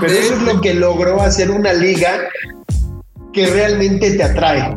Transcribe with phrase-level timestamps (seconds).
[0.00, 2.28] pero eso es lo que logró hacer una liga
[3.32, 4.76] que realmente te atrae.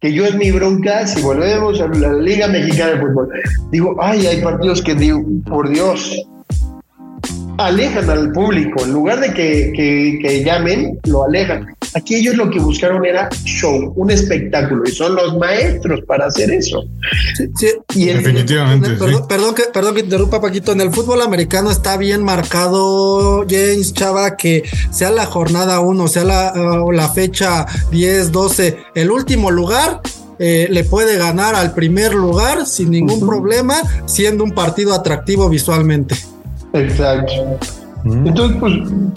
[0.00, 3.28] Que yo es mi bronca, si volvemos a la Liga Mexicana de Fútbol,
[3.70, 6.22] digo, ay, hay partidos que digo, por Dios,
[7.56, 8.84] alejan al público.
[8.84, 9.72] En lugar de que,
[10.20, 11.74] que, llamen, lo alejan.
[11.94, 16.50] Aquí ellos lo que buscaron era show, un espectáculo, y son los maestros para hacer
[16.50, 16.84] eso.
[17.94, 18.90] y Definitivamente.
[19.28, 20.72] perdón, que, perdón que interrumpa, Paquito.
[20.72, 26.24] En el fútbol americano está bien marcado, James Chava, que sea la jornada 1, sea
[26.24, 30.00] la, uh, la fecha 10, 12, el último lugar
[30.38, 33.76] eh, le puede ganar al primer lugar sin ningún problema,
[34.06, 36.16] siendo un partido atractivo visualmente.
[36.72, 37.58] Exacto.
[38.04, 38.26] Mm.
[38.26, 38.72] Entonces, pues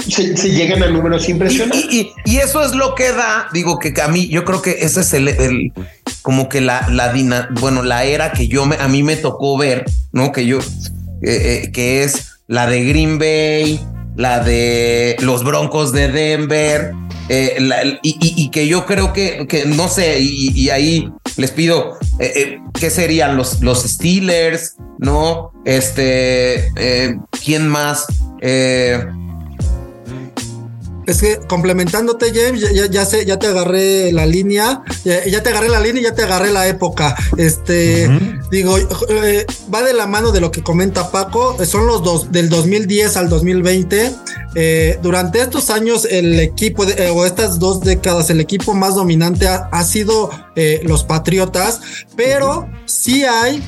[0.07, 1.85] se, llegan a números impresionantes.
[1.91, 5.13] Y, eso es lo que da, digo que a mí, yo creo que ese es
[5.13, 5.73] el,
[6.21, 7.13] como que la, la
[7.59, 10.31] bueno, la era que yo me, a mí me tocó ver, ¿no?
[10.31, 13.79] Que yo, eh, eh, que es la de Green Bay,
[14.15, 16.93] la de los Broncos de Denver,
[17.29, 17.57] eh,
[18.03, 23.37] y, que yo creo que, que no sé, y, ahí les pido, eh, ¿qué serían
[23.37, 24.75] los, los Steelers?
[24.97, 25.53] ¿No?
[25.65, 26.71] Este,
[27.43, 28.07] ¿quién más?
[31.07, 35.69] Eh, es que complementándote, James, ya, sé, ya te agarré la línea, ya, te agarré
[35.69, 37.15] la línea y ya te agarré la época.
[37.37, 38.09] Este,
[38.51, 42.49] digo, eh, va de la mano de lo que comenta Paco, son los dos, del
[42.49, 44.11] 2010 al 2020.
[44.55, 46.83] Eh, durante estos años, el equipo,
[47.13, 50.29] o estas dos décadas, el equipo más dominante ha, sido
[50.83, 51.79] los Patriotas,
[52.15, 53.63] pero sí hay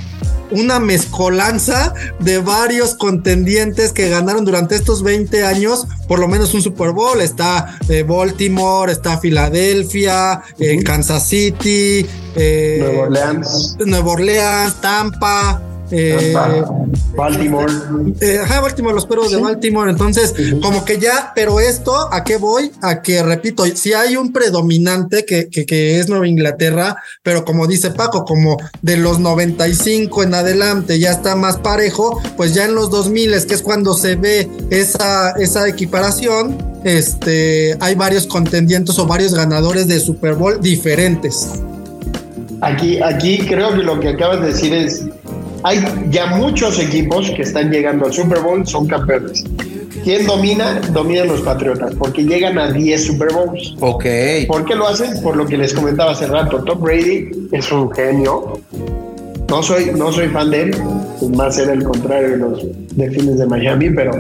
[0.52, 6.62] una mezcolanza de varios contendientes que ganaron durante estos 20 años, por lo menos un
[6.62, 7.22] Super Bowl.
[7.22, 15.69] Está eh, Baltimore, está Filadelfia, eh, Kansas City, eh, Nueva Orleans, Nueva Orleans, Tampa.
[15.92, 16.34] Eh,
[17.16, 17.74] Baltimore.
[18.22, 19.90] Eh, ajá, Baltimore, los perros de Baltimore.
[19.90, 22.72] Entonces, como que ya, pero esto, ¿a qué voy?
[22.82, 27.92] A que, repito, si hay un predominante que, que, es Nueva Inglaterra, pero como dice
[27.92, 32.90] Paco, como de los 95 en adelante ya está más parejo, pues ya en los
[32.90, 39.06] 2000 es que es cuando se ve esa, esa equiparación, este, hay varios contendientes o
[39.06, 41.50] varios ganadores de Super Bowl diferentes.
[42.62, 45.06] Aquí, aquí creo que lo que acabas de decir es
[45.64, 49.44] hay ya muchos equipos que están llegando al Super Bowl, son campeones.
[50.04, 50.80] ¿Quién domina?
[50.92, 53.76] Dominan los Patriotas, porque llegan a 10 Super Bowls.
[53.82, 54.06] Ok.
[54.48, 55.22] ¿Por qué lo hacen?
[55.22, 56.64] Por lo que les comentaba hace rato.
[56.64, 58.60] Tom Brady es un genio.
[59.50, 60.76] No soy, no soy fan de él,
[61.36, 62.66] más era el contrario de los
[62.96, 64.12] delfines de Miami, pero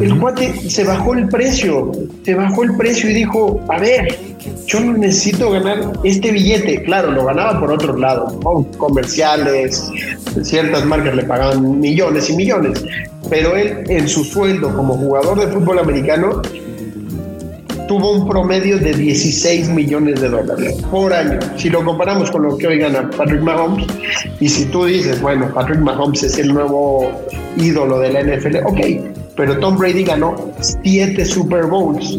[0.00, 1.92] el cuate se bajó el precio,
[2.24, 4.18] se bajó el precio y dijo, a ver,
[4.66, 6.82] yo no necesito ganar este billete.
[6.82, 8.38] Claro, lo ganaba por otro lado,
[8.76, 9.90] comerciales,
[10.42, 12.84] ciertas marcas le pagaban millones y millones,
[13.28, 16.42] pero él en su sueldo como jugador de fútbol americano
[17.88, 21.40] tuvo un promedio de 16 millones de dólares por año.
[21.56, 23.84] Si lo comparamos con lo que hoy gana Patrick Mahomes,
[24.38, 27.10] y si tú dices, bueno, Patrick Mahomes es el nuevo
[27.56, 28.80] ídolo de la NFL, ok,
[29.40, 32.18] pero Tom Brady ganó siete Super Bowls.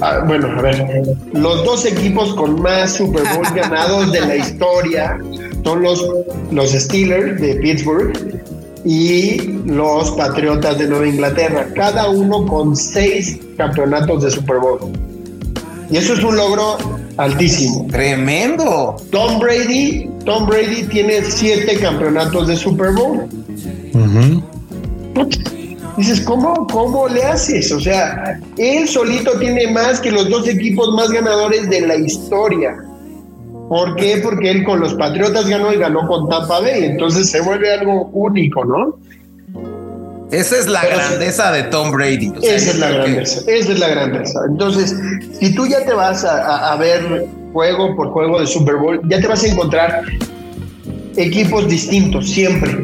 [0.00, 0.84] Ah, bueno, a ver,
[1.32, 5.16] los dos equipos con más Super Bowls ganados de la historia
[5.62, 6.04] son los,
[6.50, 8.42] los Steelers de Pittsburgh
[8.84, 14.80] y los Patriotas de Nueva Inglaterra, cada uno con seis campeonatos de Super Bowl.
[15.88, 16.78] Y eso es un logro
[17.16, 17.86] altísimo.
[17.92, 18.96] Tremendo.
[19.12, 23.28] Tom Brady, Tom Brady tiene siete campeonatos de Super Bowl.
[25.96, 27.70] Dices, ¿cómo, ¿cómo le haces?
[27.72, 32.76] O sea, él solito tiene más que los dos equipos más ganadores de la historia.
[33.68, 34.20] ¿Por qué?
[34.22, 36.84] Porque él con los Patriotas ganó y ganó con Tampa Bay.
[36.84, 38.98] Entonces se vuelve algo único, ¿no?
[40.30, 42.32] Esa es la grandeza de Tom Brady.
[42.42, 44.40] esa es la grandeza, esa es la grandeza.
[44.48, 44.96] Entonces,
[45.38, 49.20] si tú ya te vas a, a, ver juego por juego de Super Bowl, ya
[49.20, 50.02] te vas a encontrar
[51.16, 52.78] equipos distintos siempre.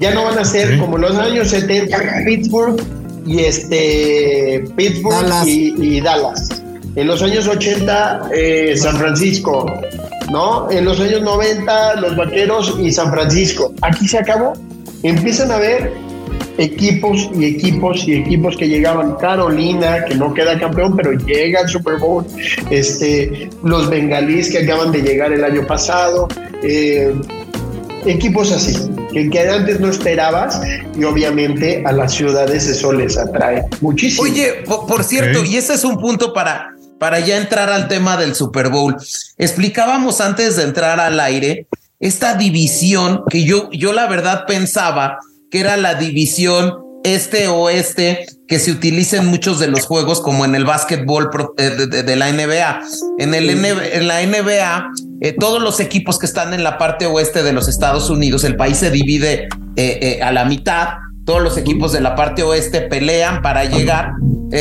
[0.00, 2.82] Ya no van a ser como los años 70, Pittsburgh
[3.26, 6.48] y este Pittsburgh Y, Dallas.
[6.96, 9.66] En los años 80, eh, San Francisco,
[10.30, 10.70] ¿no?
[10.70, 13.72] En los años 90, los Vaqueros y San Francisco.
[13.82, 14.52] Aquí se acabó.
[15.02, 15.92] Empiezan a ver
[16.58, 19.16] equipos y equipos y equipos que llegaban.
[19.16, 22.24] Carolina, que no queda campeón, pero llega al Super Bowl.
[22.70, 26.28] Este, los bengalíes que acaban de llegar el año pasado.
[26.62, 27.12] Eh,
[28.06, 28.76] equipos así
[29.30, 30.60] que, antes no esperabas
[30.98, 34.24] y obviamente a las ciudades eso les atrae muchísimo.
[34.24, 38.34] Oye, por, cierto, y ese es un punto para, para ya entrar al tema del
[38.34, 38.96] Super Bowl.
[39.38, 41.66] Explicábamos antes de entrar al aire
[42.00, 45.18] esta división que yo, yo la verdad pensaba
[45.50, 46.74] que era la división
[47.04, 52.30] este-oeste que se utilicen muchos de los juegos como en el básquetbol eh, de, la
[52.30, 52.80] NBA.
[53.18, 54.90] En, el en la NBA,
[55.22, 58.56] eh, todos los equipos que están en la parte oeste de los Estados Unidos, el
[58.56, 60.88] país se divide eh, a la mitad.
[61.24, 64.12] Todos los equipos de la parte oeste pelean para llegar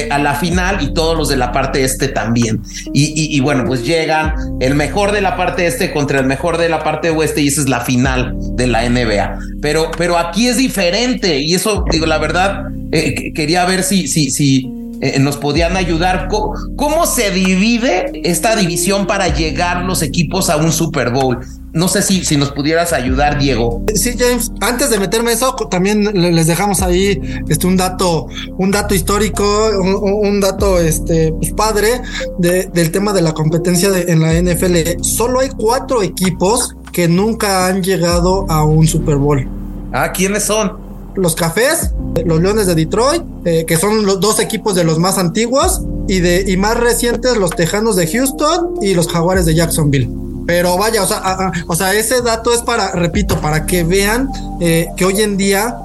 [0.10, 2.62] a la final y todos los de la parte este también.
[2.94, 6.70] Y, y, bueno, pues llegan el mejor de la parte este contra el mejor de
[6.70, 9.40] la parte oeste y esa es la final de la NBA.
[9.62, 14.32] Pero, pero aquí es diferente y eso, digo, la verdad, eh, quería ver si, si,
[14.32, 14.70] si
[15.04, 16.30] eh, nos podían ayudar.
[16.30, 21.40] ¿Cómo, se divide esta división para llegar los equipos a un Super Bowl?
[21.74, 23.84] No sé si, si nos pudieras ayudar, Diego.
[23.94, 27.20] Sí, James, antes de meterme eso, también les dejamos ahí
[27.50, 28.28] este, un dato,
[28.58, 29.44] un dato histórico,
[29.82, 32.02] un, dato este, pues, padre
[32.40, 35.02] del tema de la competencia en la NFL.
[35.02, 39.46] Solo hay cuatro equipos que nunca han llegado a un Super Bowl.
[39.92, 40.83] Ah, ¿quiénes son?
[41.16, 41.92] Los Cafés,
[42.26, 46.20] los Leones de Detroit, eh, que son los dos equipos de los más antiguos, y,
[46.20, 50.10] de, y más recientes los Tejanos de Houston y los Jaguares de Jacksonville.
[50.46, 54.30] Pero vaya, o sea, o sea, ese dato es para, repito, para que vean
[54.60, 55.78] eh, que hoy en día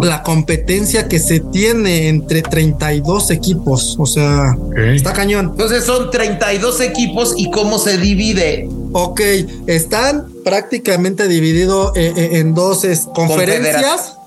[0.00, 4.56] la competencia que se tiene entre 32 equipos, o sea,
[4.94, 5.50] está cañón.
[5.50, 8.68] Entonces son 32 equipos y cómo se divide.
[8.92, 9.20] Ok,
[9.66, 14.17] están prácticamente divididos eh, en dos conferencias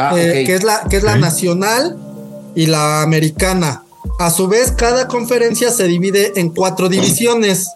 [0.00, 1.96] Ah, eh, que es la, que es la nacional
[2.54, 3.84] y la americana.
[4.18, 7.68] A su vez, cada conferencia se divide en cuatro divisiones: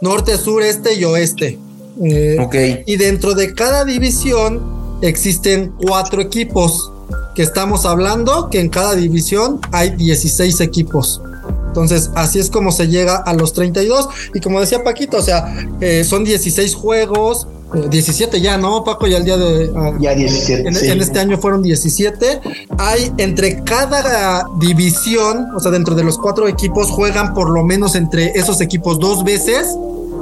[0.00, 1.58] norte, sur, este y oeste.
[2.02, 6.92] Eh, y dentro de cada división existen cuatro equipos.
[7.34, 11.22] Que estamos hablando que en cada división hay 16 equipos.
[11.70, 14.08] Entonces, así es como se llega a los 32.
[14.34, 19.06] Y como decía Paquito, o sea, eh, son 16 juegos, 17 eh, ya, ¿no, Paco?
[19.06, 19.70] Ya el día de.
[19.76, 20.90] Ah, ya 17.
[20.90, 22.40] En, este año fueron 17.
[22.76, 27.94] Hay entre cada división, o sea, dentro de los cuatro equipos, juegan por lo menos
[27.94, 29.76] entre esos equipos dos veces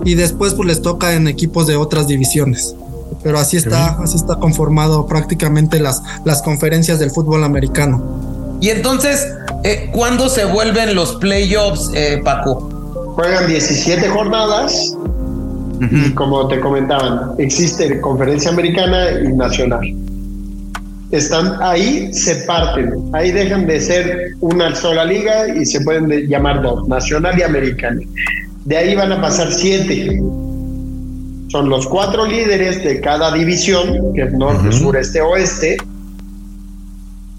[0.05, 2.75] y después pues les toca en equipos de otras divisiones.
[3.23, 8.38] Pero así está, así está conformado prácticamente las, las conferencias del fútbol americano.
[8.60, 9.26] Y entonces,
[9.64, 12.69] eh, ¿cuándo se vuelven los playoffs, eh, Paco?
[13.14, 14.94] Juegan 17 jornadas
[15.81, 19.81] y como te comentaban, existe conferencia americana y nacional.
[21.10, 26.62] Están ahí, se parten, ahí dejan de ser una sola liga y se pueden llamar
[26.62, 28.00] dos, nacional y americana.
[28.64, 30.20] De ahí van a pasar siete.
[31.49, 35.78] Son los cuatro líderes de cada división, que es norte, sur, este, oeste.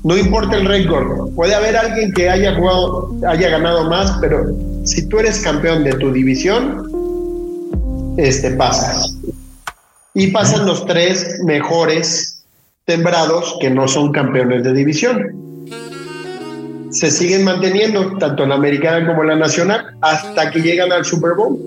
[0.04, 4.46] No importa el récord, puede haber alguien que haya jugado, haya ganado más, pero
[4.86, 9.18] si tú eres campeón de tu división, este, pasas.
[10.14, 12.44] Y pasan los tres mejores
[12.86, 15.68] tembrados que no son campeones de división.
[16.92, 21.60] Se siguen manteniendo tanto la americana como la nacional hasta que llegan al Super Bowl.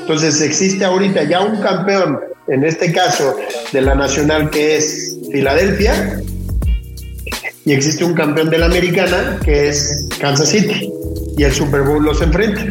[0.00, 3.36] Entonces existe ahorita ya un campeón, en este caso
[3.72, 6.20] de la nacional que es Filadelfia,
[7.64, 10.90] y existe un campeón de la americana que es Kansas City,
[11.36, 12.64] y el Super Bowl los enfrenta.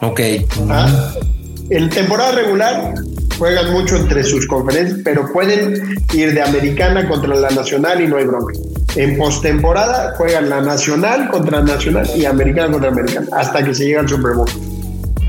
[0.00, 0.20] Ok.
[0.68, 1.14] ¿Ah?
[1.70, 2.94] En temporada regular
[3.38, 8.16] juegan mucho entre sus conferencias, pero pueden ir de americana contra la nacional y no
[8.16, 8.52] hay bronca.
[8.96, 14.00] En postemporada juegan la nacional contra nacional y americana contra americana hasta que se llega
[14.00, 14.48] al Super Bowl.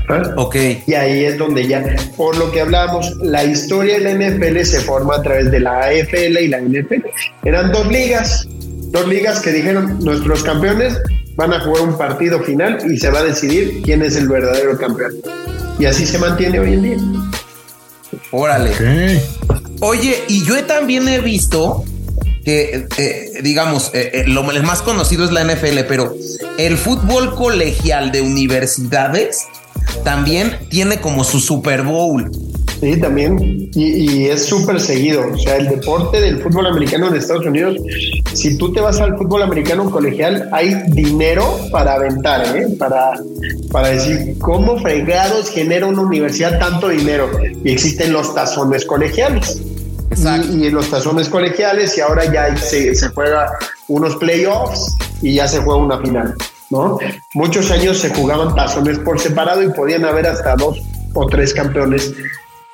[0.08, 0.22] ¿Ah?
[0.36, 0.56] Ok.
[0.86, 1.82] Y ahí es donde ya,
[2.16, 5.80] por lo que hablábamos, la historia de la NFL se forma a través de la
[5.80, 7.06] AFL y la NFL.
[7.44, 8.46] Eran dos ligas,
[8.90, 10.98] dos ligas que dijeron nuestros campeones
[11.36, 14.78] van a jugar un partido final y se va a decidir quién es el verdadero
[14.78, 15.12] campeón.
[15.78, 16.96] Y así se mantiene hoy en día.
[18.30, 19.20] Órale.
[19.80, 21.84] Oye, y yo también he visto
[22.44, 26.14] que, eh, digamos, eh, eh, lo más conocido es la NFL, pero
[26.58, 29.46] el fútbol colegial de universidades
[30.04, 32.30] también tiene como su Super Bowl.
[32.80, 33.70] Sí, también.
[33.74, 35.24] Y, es súper seguido.
[35.32, 37.76] O sea, el deporte del fútbol americano en Estados Unidos,
[38.34, 42.68] si tú te vas al fútbol americano colegial, hay dinero para aventar, ¿eh?
[42.78, 43.12] para,
[43.70, 47.30] para decir cómo fregados genera una universidad tanto dinero.
[47.64, 49.62] Y existen los tazones colegiales.
[50.52, 53.50] Y, en los tazones colegiales, y ahora ya se, se juega
[53.88, 56.34] unos playoffs y ya se juega una final.
[56.74, 56.98] ¿No?
[57.34, 60.82] Muchos años se jugaban tazones por separado y podían haber hasta dos
[61.14, 62.12] o tres campeones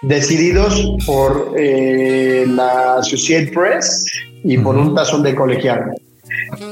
[0.03, 4.05] decididos por eh, la Associated Press
[4.43, 5.93] y por un tazón de colegial.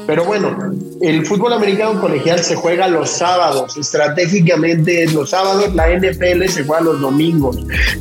[0.07, 0.57] Pero bueno,
[1.03, 6.81] el fútbol americano colegial se juega los sábados, estratégicamente los sábados, la NFL se juega
[6.83, 7.59] los domingos,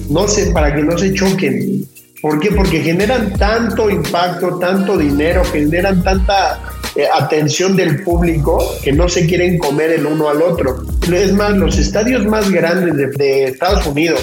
[0.10, 1.86] no sé, para que no se choquen.
[2.22, 2.52] ¿Por qué?
[2.52, 6.60] Porque generan tanto impacto, tanto dinero, generan tanta
[6.98, 10.84] eh, atención del público que no se quieren comer el uno al otro.
[11.14, 14.20] Es más, los estadios más grandes de, Estados Unidos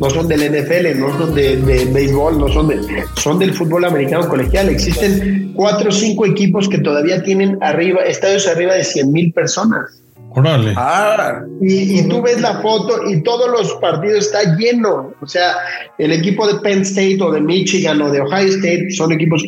[0.00, 1.56] no son del NFL, no son de,
[1.92, 4.68] béisbol, no son de, son del fútbol americano colegial.
[4.68, 10.00] Existen cuatro o cinco equipos que todavía tienen arriba, estadios arriba de 100 mil personas.
[10.36, 10.72] Órale.
[10.76, 15.14] Ah, y, y, tú ves la foto y todos los partidos está lleno.
[15.20, 15.54] O sea,
[15.98, 19.44] el equipo de Penn State o de Michigan o de Ohio State son equipos,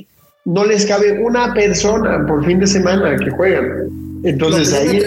[0.46, 3.90] no les cabe una persona por fin de semana que juegan.
[4.22, 5.02] Entonces ahí...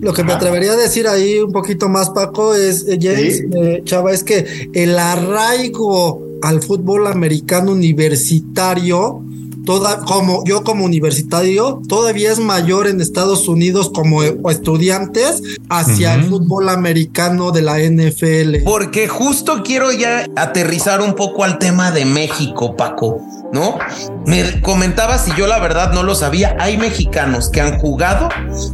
[0.00, 3.82] Lo que me atrevería a decir ahí un poquito más, Paco, es, eh, James, eh,
[3.84, 9.22] Chava, es que el arraigo al fútbol americano universitario
[9.70, 16.24] toda, como yo como universitario, todavía es mayor en Estados Unidos como estudiantes hacia el
[16.24, 18.64] fútbol americano de la NFL.
[18.64, 23.20] Porque justo quiero ya aterrizar un poco al tema de México, Paco,
[23.52, 23.78] ¿no?
[24.26, 28.28] Me comentabas y yo la verdad no lo sabía, hay mexicanos que han jugado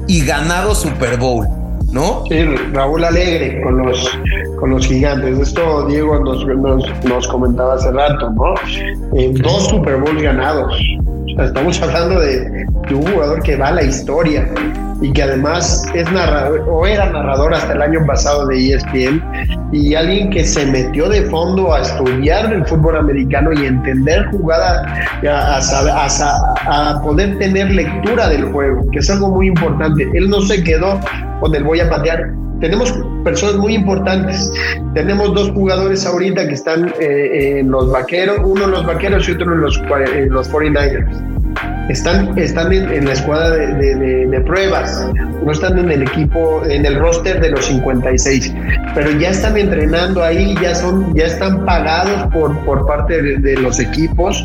[0.08, 1.65] y ganado Super Bowl.
[1.92, 2.24] ¿No?
[2.28, 4.18] Sí, Raúl Alegre con los,
[4.58, 5.38] con los gigantes.
[5.38, 6.44] Esto Diego nos,
[7.04, 8.54] nos, comentaba hace rato, ¿no?
[9.18, 10.74] Eh, dos Super Bowls ganados.
[11.26, 14.48] Estamos hablando de, un jugador que va a la historia
[15.02, 19.22] y que además es narrador o era narrador hasta el año pasado de ESPN
[19.72, 24.86] y alguien que se metió de fondo a estudiar el fútbol americano y entender jugada,
[25.28, 30.08] a, a, a, poder tener lectura del juego, que es algo muy importante.
[30.14, 31.00] Él no se quedó
[31.40, 32.45] con el voy a patear.
[32.60, 32.92] Tenemos
[33.24, 34.52] personas muy importantes.
[34.94, 39.32] Tenemos dos jugadores ahorita que están eh, en los vaqueros, uno en los vaqueros y
[39.32, 39.80] otro en los,
[40.14, 41.36] en los 49ers
[41.88, 45.08] están, están en, la escuadra de, pruebas,
[45.44, 48.52] no están en el equipo, en el roster de los 56,
[48.94, 53.80] pero ya están entrenando ahí, ya son, ya están pagados por, por parte de, los
[53.80, 54.44] equipos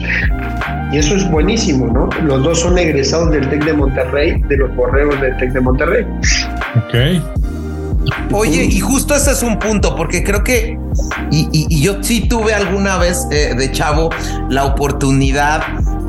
[0.92, 2.10] y eso es buenísimo, ¿no?
[2.24, 6.06] Los dos son egresados del TEC de Monterrey, de los borregos del TEC de Monterrey.
[6.76, 7.22] Ok.
[8.32, 10.80] Oye, y justo ese es un punto, porque creo que,
[11.32, 14.10] y, yo sí tuve alguna vez eh, de chavo
[14.50, 15.62] la oportunidad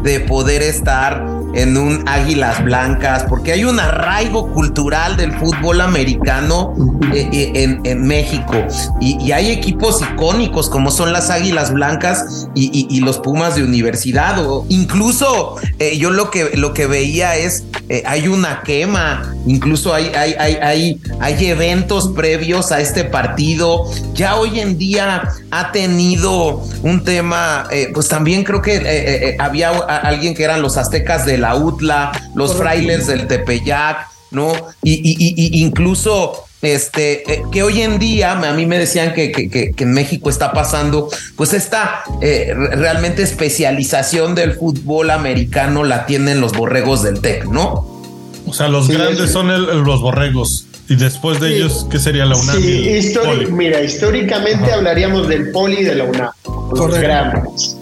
[0.03, 6.75] de poder estar en un Águilas Blancas, porque hay un arraigo cultural del fútbol americano
[7.13, 8.55] eh, eh, en, México.
[9.01, 14.65] Y, hay equipos icónicos como son las Águilas Blancas y, los Pumas de Universidad o
[14.69, 17.65] incluso eh, yo lo que, lo que veía es
[18.07, 24.37] hay una quema, incluso hay, hay, hay, hay, hay eventos previos a este partido, ya
[24.37, 30.63] hoy en día ha tenido un tema, pues también creo que había alguien que eran
[30.63, 34.53] los aztecas de la UTLA, los frailes del Tepeyac, ¿no?
[34.83, 39.93] Y, incluso este, eh, que hoy en día a mí me decían que, que, en
[39.93, 47.03] México está pasando, pues esta eh, realmente especialización del fútbol americano la tienen los borregos
[47.03, 48.03] del TEC, ¿no?
[48.47, 49.49] O sea, los grandes son
[49.85, 50.67] los borregos.
[50.89, 52.61] Y después de ellos, ¿qué sería la UNAM?
[52.61, 53.03] Sí,
[53.51, 56.33] mira, históricamente hablaríamos del poli y de la UNAM,
[56.75, 57.77] los grandes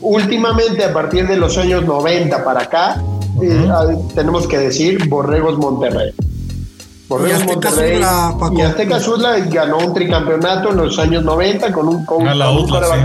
[0.00, 3.02] últimamente, a partir de los años 90 para acá,
[3.42, 3.68] eh,
[4.14, 6.12] tenemos que decir Borregos Monterrey.
[7.08, 8.00] Monterrey.
[8.52, 12.26] y Azteca Sudla ganó un tricampeonato en los años 90 con un coach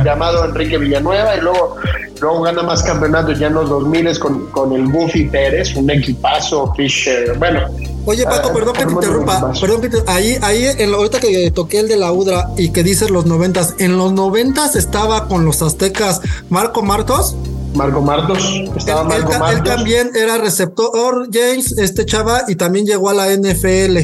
[0.03, 1.75] llamado Enrique Villanueva y luego,
[2.19, 6.73] luego gana más campeonatos ya en los 2000 con, con el Buffy Pérez, un equipazo,
[6.75, 7.37] Fisher.
[7.37, 7.61] Bueno,
[8.05, 9.53] Oye, Paco, ah, perdón que te interrumpa.
[9.59, 12.83] Perdón que te, ahí, ahí, en, ahorita que toqué el de la Udra y que
[12.83, 16.19] dices los noventas, en los noventas estaba con los aztecas
[16.49, 17.35] Marco Martos.
[17.73, 19.57] Marco Martos, estaba Marco él, Martos.
[19.57, 23.97] Él también era receptor, James, este chava, y también llegó a la NFL.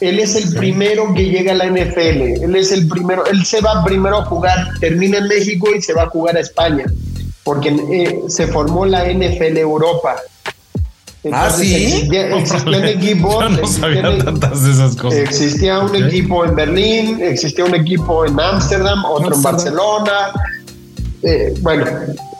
[0.00, 2.42] Él es el primero que llega a la NFL.
[2.44, 3.24] Él es el primero.
[3.26, 6.40] Él se va primero a jugar, termina en México y se va a jugar a
[6.40, 6.84] España,
[7.42, 10.16] porque eh, se formó la NFL Europa
[11.32, 11.74] ah, sí.
[11.74, 13.48] Existía, un equipo.
[13.48, 15.20] no sabía tantas de esas cosas.
[15.20, 20.32] Existía un equipo en Berlín, existía un equipo en Ámsterdam, otro en Barcelona.
[21.22, 21.86] Eh, bueno,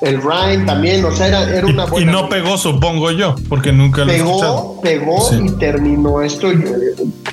[0.05, 2.11] el Ryan también, o sea, era, una buena.
[2.11, 4.81] Y no pegó, supongo yo, porque nunca lo pegó, he escuchado.
[4.83, 6.49] Pegó y terminó esto.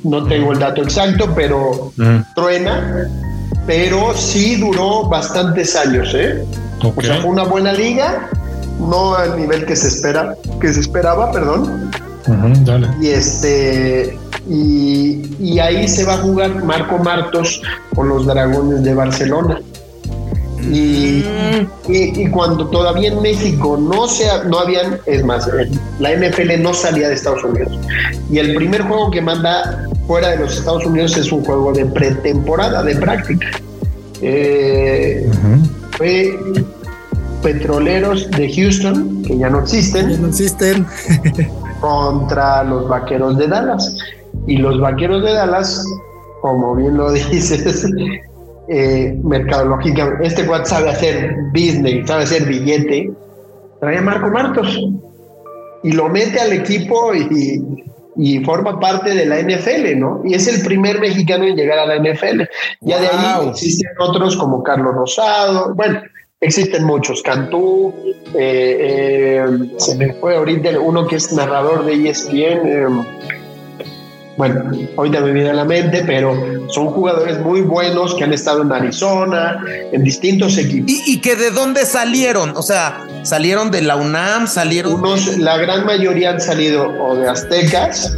[0.04, 1.92] no tengo el dato exacto, pero
[2.36, 3.08] truena.
[3.68, 6.44] Pero sí duró bastantes años, ¿eh?
[6.84, 8.28] O sea, fue una buena liga
[8.90, 11.92] no al nivel que se espera, que se esperaba, perdón.
[13.02, 14.18] Y este
[14.50, 17.62] y, ahí se va a jugar Marco Martos
[17.96, 19.62] con los Dragones de Barcelona.
[20.70, 21.26] Y,
[21.88, 25.50] y, cuando todavía en México no se no habían, es más,
[26.00, 27.80] la NFL no salía de Estados Unidos.
[28.30, 31.86] Y el primer juego que manda fuera de los Estados Unidos es un juego de
[31.86, 33.48] pretemporada, de práctica.
[34.22, 35.28] Eh,
[35.98, 36.38] fue
[37.42, 40.12] petroleros de Houston, que ya no existen.
[40.12, 40.86] Ya no existen.
[41.82, 43.98] contra los Vaqueros de Dallas.
[44.48, 45.84] Y los Vaqueros de Dallas,
[46.42, 47.86] como bien lo dices,
[48.74, 53.12] eh, mercadológica, este cuate sabe hacer business, sabe hacer billete,
[53.82, 54.80] trae a Marco Martos
[55.84, 57.84] y lo mete al equipo y,
[58.16, 60.22] y forma parte de la NFL, ¿no?
[60.24, 62.44] Y es el primer mexicano en llegar a la NFL.
[62.80, 66.02] Ya de ahí existen otros como Carlos Rosado, bueno,
[66.40, 67.94] existen muchos, Cantú,
[68.36, 69.46] eh, eh,
[69.78, 72.88] se me fue ahorita uno que es narrador de ESPN, eh,
[74.42, 76.36] bueno, ahorita me viene a la mente, pero
[76.70, 80.90] son jugadores muy buenos que han estado en Arizona, en distintos equipos.
[80.90, 82.58] ¿Y, y que de dónde salieron?
[82.58, 84.94] O sea, salieron de la UNAM, salieron...
[84.94, 88.18] Unos, la gran mayoría han salido o de Aztecas,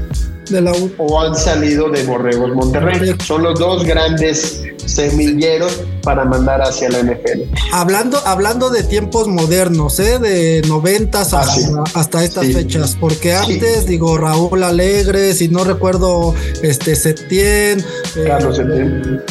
[0.50, 3.18] de la o han salido de Borregos Monterrey.
[3.22, 7.44] Son los dos grandes semilleros para mandar hacia la NFL.
[7.72, 10.20] Hablando, hablando de tiempos modernos, ¿eh?
[10.20, 16.96] de noventas hasta, hasta, estas fechas, porque antes, digo, Raúl Alegre, si no recuerdo, este
[16.96, 17.80] Septién,
[18.16, 18.60] eh, Carlos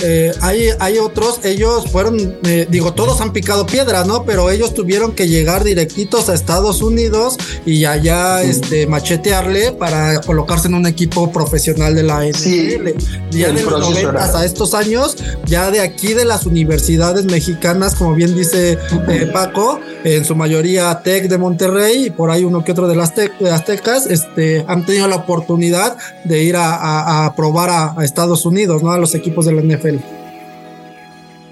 [0.02, 4.25] eh, hay, hay otros, ellos fueron, eh, digo, todos han picado piedra, ¿no?
[4.25, 10.68] Pero ellos tuvieron que llegar directitos a Estados Unidos y allá este, machetearle para colocarse
[10.68, 12.88] en un equipo profesional de la NFL.
[13.30, 18.14] ya de los noventas a estos años, ya de aquí de las universidades mexicanas, como
[18.14, 22.72] bien dice eh, Paco, en su mayoría TEC de Monterrey y por ahí uno que
[22.72, 27.70] otro de las de Aztecas, este, han tenido la oportunidad de ir a, a, probar
[27.70, 28.92] a, Estados Unidos, ¿no?
[28.92, 29.96] A los equipos de la NFL.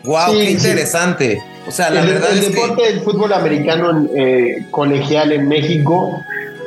[0.05, 1.43] Wow, qué interesante.
[1.69, 2.93] O sea, la el, verdad el es deporte que...
[2.93, 6.17] del fútbol americano eh, colegial en México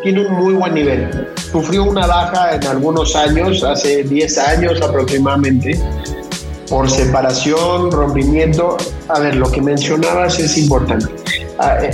[0.03, 1.09] tiene un muy buen nivel.
[1.51, 5.79] Sufrió una baja en algunos años, hace 10 años aproximadamente,
[6.73, 8.77] por separación, rompimiento.
[9.07, 11.05] A ver, lo que mencionabas es importante.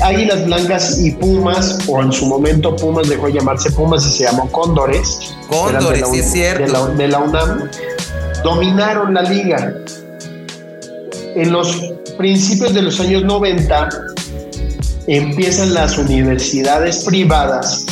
[0.02, 4.24] Águilas Blancas y Pumas, o en su momento Pumas dejó de llamarse Pumas y se
[4.24, 5.36] llamó Cóndores.
[5.50, 6.64] Cóndores, sí es cierto.
[6.64, 7.70] De la, de la UNAM,
[8.42, 9.74] dominaron la liga.
[11.36, 11.78] En los
[12.18, 13.90] principios de los años 90
[15.08, 17.86] empiezan las universidades privadas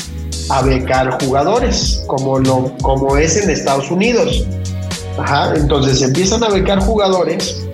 [0.50, 4.48] a becar jugadores, como, lo, como es en Estados Unidos.
[5.18, 7.68] Ajá, entonces empiezan a becar jugadores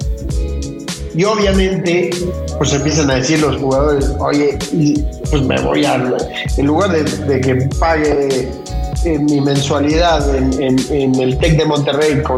[1.15, 2.09] y obviamente
[2.57, 4.57] pues empiezan a decir los jugadores, oye,
[5.29, 5.95] pues me voy a,
[6.57, 8.51] en lugar de, de que pague
[9.05, 12.37] eh, mi mensualidad en, en, en, el TEC de Monterrey con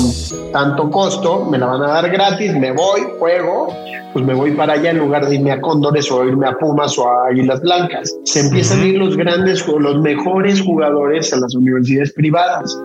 [0.52, 3.74] tanto costo, me la van a dar gratis, me voy, juego,
[4.14, 6.98] pues me voy para allá en lugar de irme a Cóndores o irme a Pumas
[6.98, 8.16] o a Águilas Blancas.
[8.24, 12.80] Se empiezan a ir los grandes, los mejores jugadores a las universidades privadas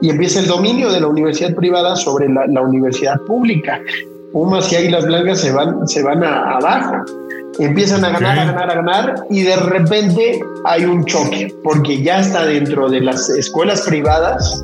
[0.00, 3.80] y empieza el dominio de la universidad privada sobre la, la universidad pública.
[4.32, 6.94] Pumas y Águilas Blancas se van, se van a, abajo
[7.58, 12.20] empiezan a ganar, a ganar, a ganar y de repente hay un choque porque ya
[12.20, 14.62] está dentro de las escuelas privadas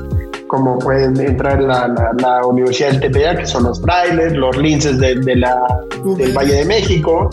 [0.55, 4.99] como pueden entrar la, la, la Universidad del TPA, que son los frailes, los linces
[5.01, 5.57] de, de la,
[6.17, 7.29] del Valle de México,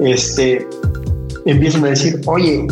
[0.00, 0.66] este,
[1.44, 2.66] empiezan a decir, oye,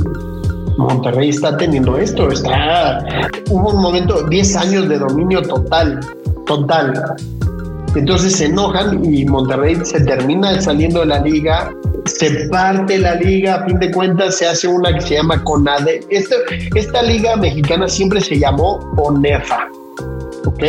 [0.79, 3.05] Monterrey está teniendo esto, está,
[3.51, 6.01] hubo un momento, 10 años de dominio total,
[6.47, 7.15] total.
[7.95, 11.73] Entonces se enojan y Monterrey se termina saliendo de la liga,
[12.19, 16.01] se parte la liga, a fin de cuentas se hace una que se llama CONADE.
[16.11, 16.37] Esta,
[16.75, 19.69] esta liga mexicana siempre se llamó ONEFA.
[20.47, 20.63] ¿Ok?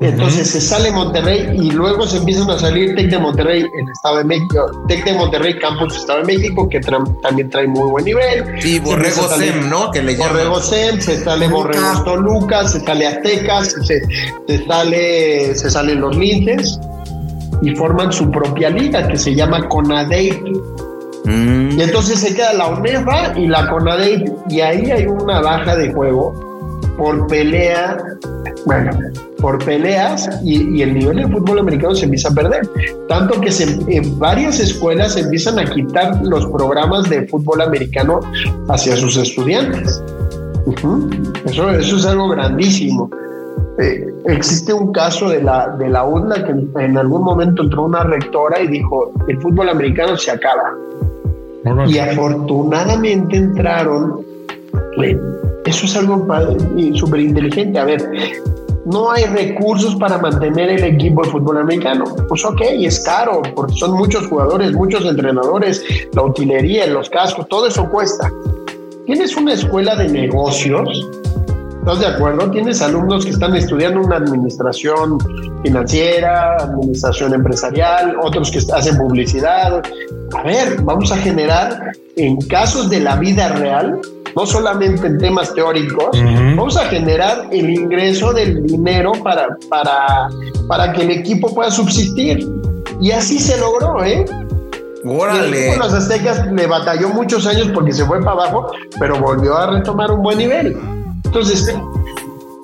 [0.00, 4.18] Entonces se sale Monterrey y luego se empiezan a salir Tec de Monterrey en Estado
[4.18, 8.04] de México, Tec de Monterrey Campus Estado de México, que tra también trae muy buen
[8.04, 8.44] nivel.
[8.60, 9.90] Sí, Borrego Sem, ¿no?
[9.92, 14.00] Que le Borrego Sem, se sale Borrego Toluca, se sale Aztecas, se,
[14.48, 16.78] se, sale, se salen los linces
[17.62, 20.42] y forman su propia liga que se llama CONADEIP.
[21.24, 21.78] Mm.
[21.78, 25.92] Y entonces se queda la UNEFA y la CONADEIP y ahí hay una baja de
[25.92, 26.34] juego
[26.98, 27.96] por pelea,
[28.66, 28.90] bueno,
[29.38, 32.68] por peleas y, y, el nivel del fútbol americano se empieza a perder.
[33.08, 38.20] Tanto que se, en varias escuelas se empiezan a quitar los programas de fútbol americano
[38.68, 40.02] hacia sus estudiantes.
[40.66, 41.50] Uh -huh.
[41.50, 43.10] eso, eso es algo grandísimo.
[43.78, 48.04] Eh, existe un caso de la, de la UDLA que en, algún momento entró una
[48.04, 50.74] rectora y dijo, el fútbol americano se acaba.
[51.86, 54.24] Y afortunadamente entraron,
[55.64, 56.26] eso es algo
[56.94, 57.78] súper inteligente.
[57.78, 58.10] A ver,
[58.84, 62.04] no hay recursos para mantener el equipo de fútbol americano.
[62.28, 67.68] Pues ok, es caro, porque son muchos jugadores, muchos entrenadores, la utilería, los cascos, todo
[67.68, 68.30] eso cuesta.
[69.06, 71.08] Tienes una escuela de negocios
[71.82, 72.48] ¿Estás de acuerdo?
[72.48, 75.18] Tienes alumnos que están estudiando una administración
[75.64, 79.82] financiera, administración empresarial, otros que hacen publicidad,
[80.32, 84.00] a ver, vamos a generar en casos de la vida real,
[84.36, 86.16] no solamente en temas teóricos,
[86.56, 90.28] vamos a generar el ingreso del dinero para, para,
[90.68, 92.48] para que el equipo pueda subsistir.
[93.00, 94.24] Y así se logró, ¿eh?
[95.04, 95.76] Órale.
[95.78, 100.12] Los aztecas le batalló muchos años porque se fue para abajo, pero volvió a retomar
[100.12, 101.01] un buen nivel.
[101.34, 101.74] Entonces,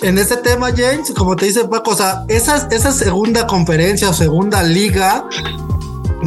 [0.03, 4.13] en este tema, James, como te dice Paco, o sea, esa, esa segunda conferencia o
[4.13, 5.27] segunda liga,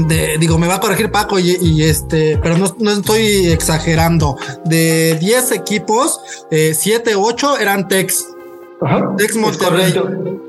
[0.07, 4.37] de, digo, me va a corregir Paco y, este, pero no, no, estoy exagerando.
[4.65, 8.25] De 10 equipos, 7, eh, 8 eran Tex.
[9.19, 9.93] Tex Monterrey.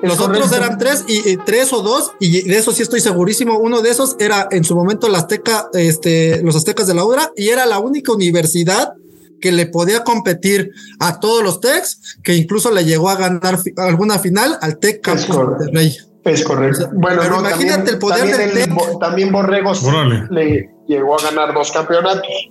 [0.00, 3.58] Los otros eran tres y, tres o dos, y de eso sí estoy segurísimo.
[3.58, 7.32] Uno de esos era en su momento el Azteca, este, los Aztecas de la UDRA,
[7.36, 8.94] y era la única universidad
[9.42, 14.18] que le podía competir a todos los Tex, que incluso le llegó a ganar alguna
[14.18, 15.94] final al Tec Campus Monterrey.
[16.24, 16.88] Es correcto.
[16.94, 18.98] Bueno, imagínate el poder del Tec.
[19.00, 19.84] También Borregos
[20.30, 22.50] le llegó a ganar dos campeonatos.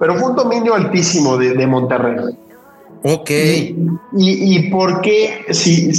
[0.00, 2.16] Pero fue un dominio altísimo de, de Monterrey.
[3.02, 3.30] Ok.
[4.16, 5.90] ¿Y, por qué si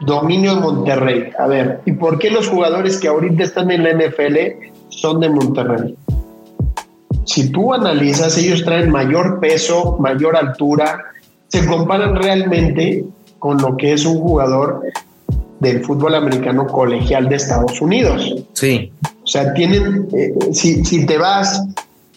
[0.00, 1.30] dominio de Monterrey?
[1.38, 4.36] A ver, ¿y por qué los jugadores que ahorita están en la NFL
[4.88, 5.96] son de Monterrey?
[7.24, 11.02] Si tú analizas, ellos traen mayor peso, mayor altura,
[11.48, 13.04] se comparan realmente
[13.38, 14.82] con lo que es un jugador
[15.60, 18.34] del fútbol americano colegial de Estados Unidos.
[18.52, 18.92] Sí.
[19.22, 21.62] O sea, tienen, eh, si, si te vas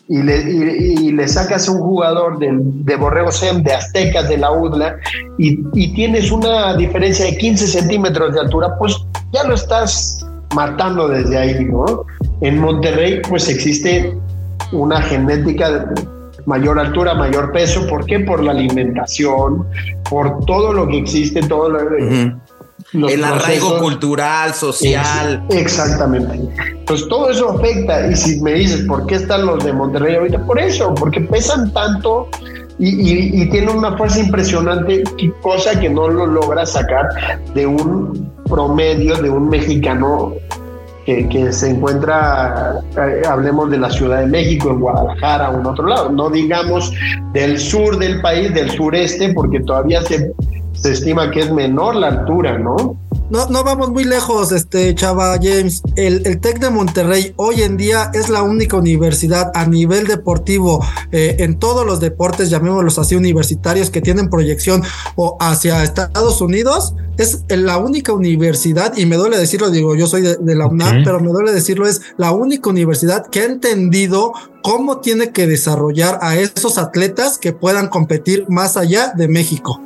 [0.09, 4.37] y le, y, le sacas a un jugador de, de Borrego Sem, de Aztecas, de
[4.37, 4.95] la UDLA,
[5.37, 8.95] y, y, tienes una diferencia de 15 centímetros de altura, pues
[9.33, 12.05] ya lo estás matando desde ahí, ¿no?
[12.41, 14.17] En Monterrey, pues existe
[14.71, 16.07] una genética de
[16.45, 18.21] mayor altura, mayor peso, ¿por qué?
[18.21, 19.67] Por la alimentación,
[20.09, 21.79] por todo lo que existe, todo lo,
[22.93, 25.43] el arraigo cultural, social.
[25.49, 26.39] exactamente.
[26.85, 28.09] Pues todo eso afecta.
[28.09, 30.45] Y si me dices, ¿por qué están los de Monterrey ahorita?
[30.45, 32.29] Por eso, porque pesan tanto
[32.79, 35.03] y, tienen una fuerza impresionante,
[35.41, 37.09] cosa que no lo logra sacar
[37.53, 40.33] de un promedio de un mexicano
[41.07, 45.65] que, que, se encuentra, eh, hablemos de la Ciudad de México, en Guadalajara o en
[45.65, 46.91] otro lado, no digamos
[47.31, 50.33] del sur del país, del sureste, porque todavía se,
[50.73, 52.97] se estima que es menor la altura, ¿no?
[53.29, 55.81] No, no vamos muy lejos, este chava James.
[55.97, 60.83] El, el TEC de Monterrey hoy en día es la única universidad a nivel deportivo
[61.11, 64.81] eh, en todos los deportes, llamémoslos así, universitarios que tienen proyección
[65.15, 66.93] o hacia Estados Unidos.
[67.17, 71.19] Es la única universidad, y me duele decirlo, digo, yo soy de, la UNAM, pero
[71.19, 76.37] me duele decirlo, es la única universidad que ha entendido cómo tiene que desarrollar a
[76.37, 79.81] esos atletas que puedan competir más allá de México.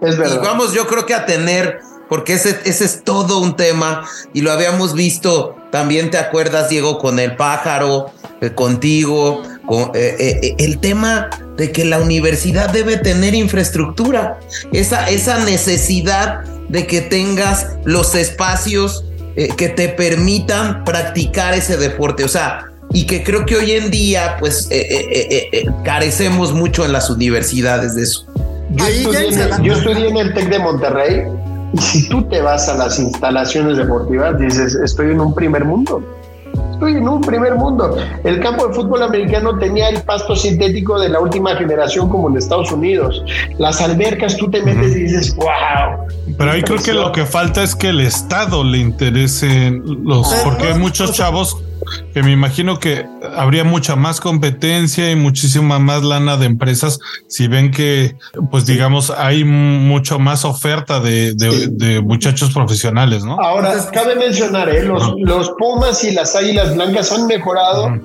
[0.00, 0.40] es verdad.
[0.42, 4.40] Y vamos, yo creo que a tener, porque ese, ese es todo un tema y
[4.40, 10.54] lo habíamos visto, también te acuerdas, Diego, con el pájaro, eh, contigo, con, eh, eh,
[10.58, 14.38] el tema de que la universidad debe tener infraestructura,
[14.72, 19.04] esa, esa necesidad de que tengas los espacios
[19.58, 24.38] que te permitan practicar ese deporte, o sea, y que creo que hoy en día
[24.40, 24.66] pues
[25.84, 28.26] carecemos mucho en las universidades de eso.
[28.70, 31.24] Yo, estudié en, el, TEC de Monterrey
[31.72, 36.02] y si tú te vas a las instalaciones deportivas, dices, estoy en un primer mundo.
[36.72, 37.96] Estoy en un primer mundo.
[38.22, 42.36] El campo de fútbol americano tenía el pasto sintético de la última generación como en
[42.36, 43.22] Estados Unidos.
[43.58, 46.06] Las albercas, tú te metes y dices, wow.
[46.36, 50.68] Pero ahí creo que lo que falta es que el Estado le interese los, porque
[50.68, 51.62] hay muchos chavos
[52.12, 57.48] que me imagino que habría mucha más competencia y muchísima más lana de empresas si
[57.48, 58.16] ven que,
[58.50, 63.38] pues digamos, hay mucho más oferta de, muchachos profesionales, ¿no?
[63.40, 64.82] Ahora, cabe mencionar, ¿eh?
[64.82, 68.00] los, los Pumas y las Águilas Blancas han mejorado.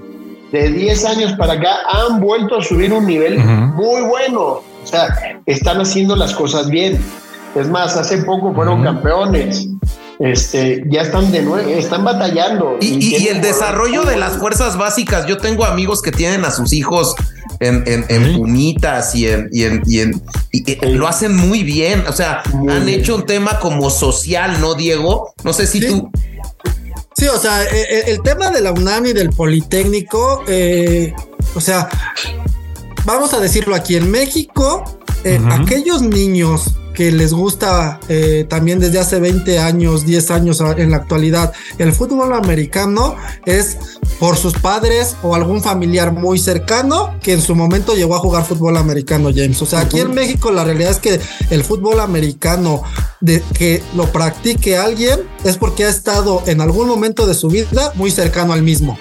[0.52, 4.42] De 10 años para acá han vuelto a subir un nivel muy bueno.
[4.42, 5.08] O sea,
[5.46, 7.02] están haciendo las cosas bien.
[7.56, 9.70] Es más, hace poco fueron campeones
[10.22, 12.78] este, ya están de nuevo, están batallando.
[12.80, 17.16] Y, el desarrollo de las fuerzas básicas, yo tengo amigos que tienen a sus hijos
[17.60, 22.04] en, en, pumitas y en, y en, y lo hacen muy bien.
[22.08, 25.34] O sea, han hecho un tema como social, ¿no, Diego?
[25.44, 26.12] No sé si tú.
[27.18, 31.14] Sí, o sea, e, e, el, tema de la UNAM y del Politécnico, eh,
[31.56, 31.88] o sea,
[33.06, 34.84] vamos a decirlo aquí en México,
[35.24, 40.92] eh, aquellos niños que les gusta eh, también desde hace 20 años, 10 años en
[40.92, 43.78] la actualidad, el fútbol americano es
[44.20, 48.46] por sus padres o algún familiar muy cercano que en su momento llegó a jugar
[48.46, 49.62] fútbol americano, James.
[49.62, 52.84] O sea, aquí en México la realidad es que el fútbol americano
[53.20, 57.92] de que lo practique alguien es porque ha estado en algún momento de su vida
[57.96, 58.98] muy cercano al mismo.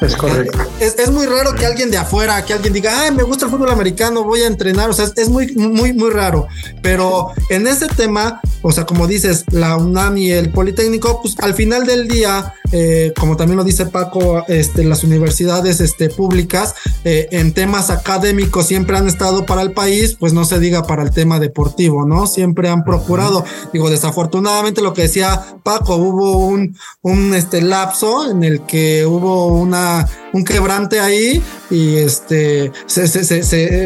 [0.00, 0.58] Es correcto.
[0.80, 3.70] Es, muy raro que alguien de afuera, que alguien diga, ay, me gusta el fútbol
[3.70, 4.88] americano, voy a entrenar.
[4.88, 6.46] O sea, es, muy, muy, muy raro.
[6.82, 11.54] Pero en ese tema, o sea, como dices, la UNAM y el Politécnico, pues al
[11.54, 17.28] final del día, eh, como también lo dice Paco, este, las universidades este, públicas eh,
[17.32, 21.10] en temas académicos siempre han estado para el país, pues no se diga para el
[21.10, 22.26] tema deportivo, ¿no?
[22.26, 23.44] Siempre han procurado.
[23.72, 29.48] Digo, desafortunadamente lo que decía Paco, hubo un, un este, lapso en el que hubo
[29.48, 29.89] una,
[30.32, 32.72] un quebrante ahí y este,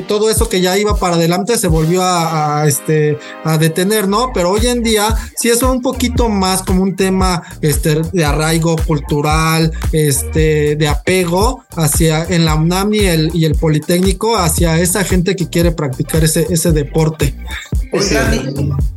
[0.06, 4.30] todo eso que ya iba para adelante se volvió a, este, a detener, ¿no?
[4.32, 8.76] Pero hoy en día sí es un poquito más como un tema este, de arraigo
[8.76, 15.04] cultural, este, de apego hacia en la UNAM y el, y el Politécnico hacia esa
[15.04, 17.34] gente que quiere practicar ese, ese deporte.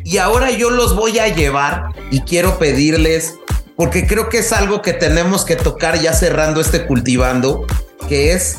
[0.03, 3.35] y ahora yo los voy a llevar y quiero pedirles
[3.77, 7.65] porque creo que es algo que tenemos que tocar ya cerrando este cultivando,
[8.09, 8.57] que es,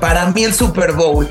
[0.00, 1.28] para mí el Super Bowl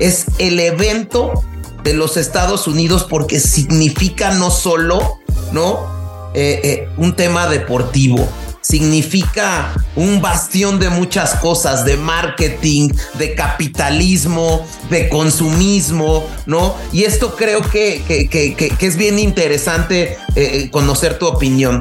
[0.00, 1.44] es el evento
[1.84, 5.20] de los Estados Unidos porque significa no solo,
[5.52, 5.94] ¿no?
[6.34, 8.28] Eh, eh, un tema deportivo,
[8.62, 16.74] significa un bastión de muchas cosas, de marketing, de capitalismo, de consumismo, ¿no?
[16.92, 21.80] Y esto creo que, que, es bien interesante eh, conocer tu opinión.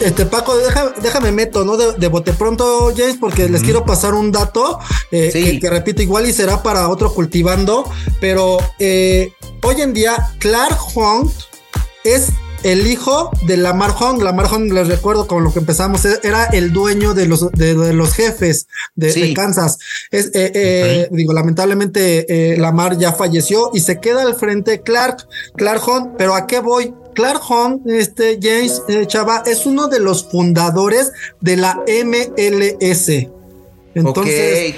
[0.00, 0.54] Este, Paco,
[1.00, 1.76] déjame meto, ¿no?
[1.76, 4.78] De, bote pronto, James, porque les quiero pasar un dato
[5.10, 7.88] eh, que, repito, igual y será para otro cultivando,
[8.20, 11.32] pero eh, hoy en día Clark Hunt
[12.04, 12.28] es
[12.64, 14.22] el hijo de Lamar Hunt.
[14.22, 17.74] Lamar Hunt, les recuerdo con lo que empezamos, e, era el dueño de los, de,
[17.92, 19.78] los jefes de, Kansas.
[20.10, 26.14] Es, eh, Digo, lamentablemente Lamar ya falleció y se queda al frente Clark, Clark Hunt,
[26.18, 26.92] pero ¿a qué voy?
[27.14, 33.28] Clark Hunt, este James eh, Chava, es uno de los fundadores de la MLS.
[33.94, 34.74] Entonces,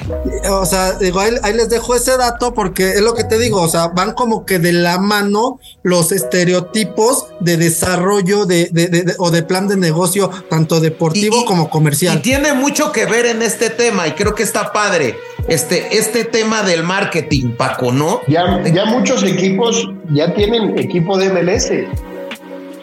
[0.51, 3.68] o sea, digo, ahí, les dejo ese dato porque es lo que te digo, o
[3.68, 9.68] sea, van como que de la mano los estereotipos de desarrollo de, o de plan
[9.68, 12.18] de negocio, tanto deportivo como comercial.
[12.18, 15.16] Y tiene mucho que ver en este tema y creo que está padre.
[15.47, 18.20] Este, este tema del marketing, Paco, ¿no?
[18.27, 21.70] Ya, ya muchos equipos ya tienen equipo de MLS.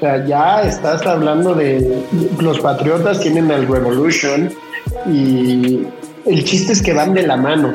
[0.01, 2.03] O sea, ya estás hablando de
[2.39, 4.51] los Patriotas tienen el Revolution
[5.05, 5.85] y
[6.25, 7.71] el chiste es que van de la mano.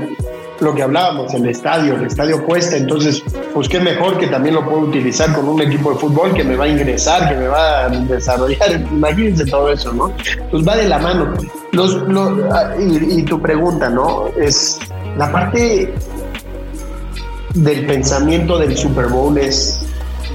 [0.58, 3.22] Lo que hablábamos, el estadio, el estadio cuesta, entonces,
[3.54, 6.56] pues qué mejor que también lo puedo utilizar con un equipo de fútbol que me
[6.56, 8.72] va a ingresar, que me va a desarrollar.
[8.90, 10.12] Imagínense todo eso, ¿no?
[10.50, 11.32] Pues va de la mano.
[11.70, 11.96] Los,
[12.50, 14.30] ah, y, y tu pregunta, ¿no?
[14.36, 14.80] Es
[15.16, 15.94] la parte
[17.54, 19.85] del pensamiento del Super Bowl es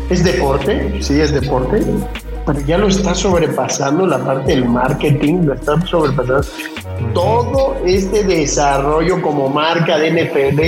[0.09, 1.81] es deporte, sí, es deporte,
[2.45, 6.45] pero ya lo está sobrepasando la parte del marketing, lo está sobrepasando
[7.13, 10.61] todo este desarrollo como marca de NFL,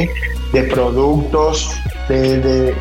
[0.54, 1.72] de productos,
[2.08, 2.74] de,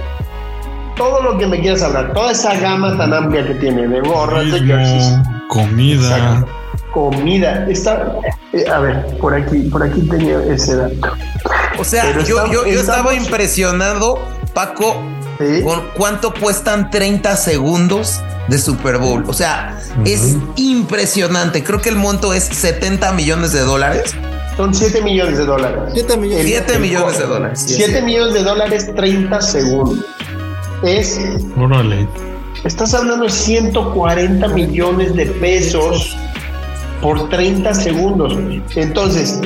[0.97, 4.51] todo lo que me quieras hablar, toda esa gama tan amplia que tiene de gorras,
[4.51, 5.19] de jerseys.
[5.49, 6.47] Comida.
[6.93, 7.67] comida.
[7.69, 8.15] Está,
[8.53, 11.13] eh, a ver, por aquí, por aquí tenía ese dato.
[11.79, 14.19] O sea, yo, yo, yo estaba impresionado,
[14.55, 14.97] Paco,
[15.97, 19.25] cuánto cuestan 30 segundos de Super Bowl.
[19.27, 21.63] O sea, es impresionante.
[21.63, 24.15] Creo que el monto es 70 millones de dólares.
[24.57, 25.93] Son 7 millones de dólares.
[25.95, 26.45] 7 millones,
[26.79, 27.65] millones de dólares.
[27.67, 30.05] 7 millones de dólares, 30 segundos.
[30.83, 31.19] Es.
[31.57, 32.07] Órale.
[32.65, 36.17] Estás hablando de 140 millones de pesos
[37.03, 38.39] por 30 segundos.
[38.77, 39.41] Entonces,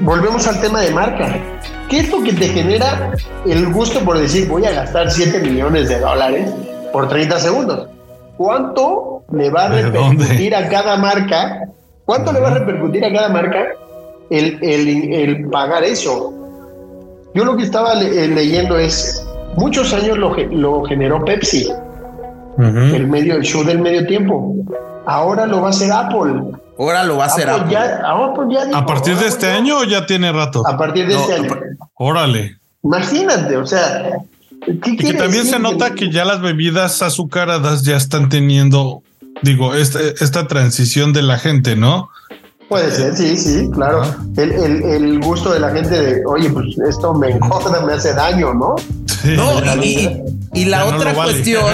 [0.00, 1.38] volvemos al tema de marca.
[1.88, 3.12] ¿Qué es lo que te genera
[3.46, 6.50] el gusto por decir voy a gastar 7 millones de dólares
[6.92, 7.88] por 30 segundos?
[8.36, 11.68] ¿Cuánto le va a repercutir a cada marca?
[12.04, 13.66] ¿Cuánto le va a repercutir a cada marca
[14.30, 16.32] el, pagar eso?
[17.34, 21.70] Yo lo que estaba eh, leyendo es, muchos años lo, generó Pepsi,
[22.58, 24.54] el, medio, el show del medio tiempo.
[25.04, 26.52] Ahora lo va a hacer Apple.
[26.78, 27.76] Ahora lo va a hacer Apple.
[27.76, 30.62] ¿A partir de este año o ya tiene rato?
[30.66, 31.50] A partir de este año.
[31.94, 32.56] Órale.
[32.84, 34.12] Imagínate, o sea.
[34.66, 39.02] y que también se nota que ya las bebidas azucaradas ya están teniendo,
[39.42, 42.10] digo, esta, esta transición de la gente, ¿no?
[42.68, 44.02] Puede ser, sí, sí, claro.
[44.36, 48.76] El, gusto de la gente de, oye, pues esto me engorda, me hace daño, ¿no?
[49.06, 49.34] Sí.
[49.34, 51.64] No, y, la otra cuestión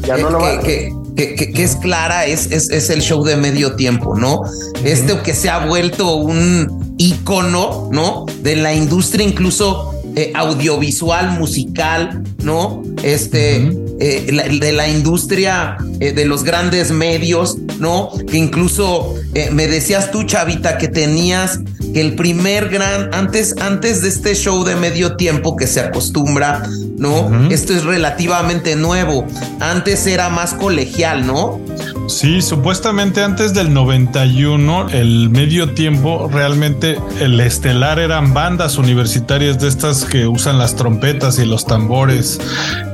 [0.00, 4.42] ya no lo que, que, es clara es, es, el show de medio tiempo, ¿no?
[4.84, 8.26] Este que se ha vuelto un icono, ¿no?
[8.42, 12.82] De la industria incluso eh, audiovisual, musical, ¿no?
[13.02, 13.56] Este,
[13.98, 18.10] eh, de la industria eh, de los grandes medios, ¿no?
[18.30, 19.14] Que incluso
[19.52, 21.60] me decías tú, Chavita, que tenías
[21.92, 26.62] que el primer gran, antes, antes de este show de medio tiempo que se acostumbra,
[26.96, 27.50] ¿no?
[27.50, 29.26] Esto es relativamente nuevo.
[29.60, 31.60] Antes era más colegial, ¿no?
[32.08, 39.68] Sí, supuestamente antes del 91, el medio tiempo, realmente el estelar eran bandas universitarias de
[39.68, 42.40] estas que usan las trompetas y los tambores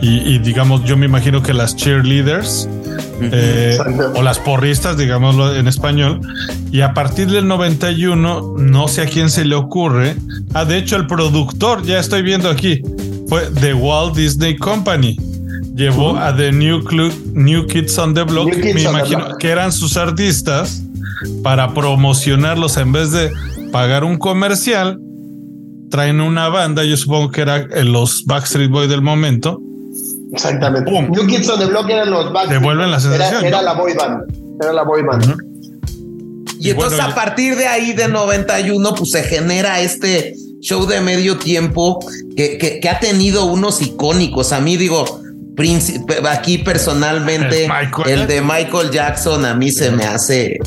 [0.01, 2.69] y, digamos, yo me imagino que las cheerleaders
[3.21, 3.79] eh,
[4.15, 6.21] o las porristas, digámoslo en español,
[6.71, 10.17] y a partir del 91, no sé a quién se le ocurre,
[10.55, 12.83] ah, de hecho el productor, ya estoy viendo aquí,
[13.29, 15.17] fue The Walt Disney Company.
[15.75, 16.83] Llevó a The New,
[17.35, 20.83] New Kids on the Block, me imagino que eran sus artistas,
[21.43, 23.31] para promocionarlos en vez de
[23.73, 25.01] pagar un comercial,
[25.91, 29.61] traen una banda, yo supongo que era los Backstreet Boys del momento.
[30.33, 30.91] Exactamente.
[30.91, 33.45] New Kids on the Block eran los Backstreet Devuelven la sensación.
[33.45, 34.23] Era, la boy band.
[34.62, 35.37] Era la boy band.
[36.61, 41.38] Y, entonces a partir de ahí de 91 pues se genera este show de medio
[41.38, 42.05] tiempo
[42.37, 44.53] que, que ha tenido unos icónicos.
[44.53, 45.05] A mí digo,
[46.31, 47.69] aquí personalmente,
[48.07, 50.59] el, de Michael Jackson a mí se me hace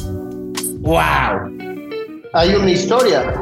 [0.81, 1.49] wow.
[2.33, 3.33] Hay una historia,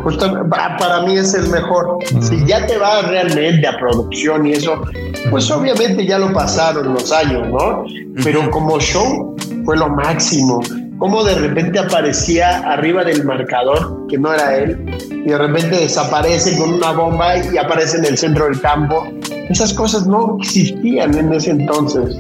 [0.49, 1.99] para mí es el mejor.
[2.21, 4.81] Si ya te vas realmente a producción y eso,
[5.29, 7.83] pues obviamente ya lo pasaron los años, ¿no?
[8.23, 10.61] Pero como show fue lo máximo
[10.99, 14.77] cómo de repente aparecía arriba del marcador, que no era él,
[15.09, 19.07] y de repente desaparece con una bomba y aparece en el centro del campo.
[19.49, 22.15] Esas cosas no existían en ese entonces.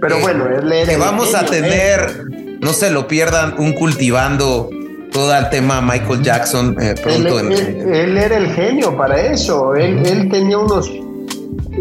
[0.00, 0.90] Pero bueno, él era.
[0.90, 1.48] Que vamos a ¿eh?
[1.48, 2.24] tener,
[2.60, 4.70] no se lo pierdan, un cultivando
[5.12, 7.38] todo el tema Michael Jackson eh, pronto.
[7.38, 9.74] Él, él, era el genio para eso.
[9.76, 10.90] Él, él tenía unos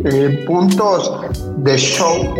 [0.05, 1.11] eh, puntos
[1.57, 2.35] de show,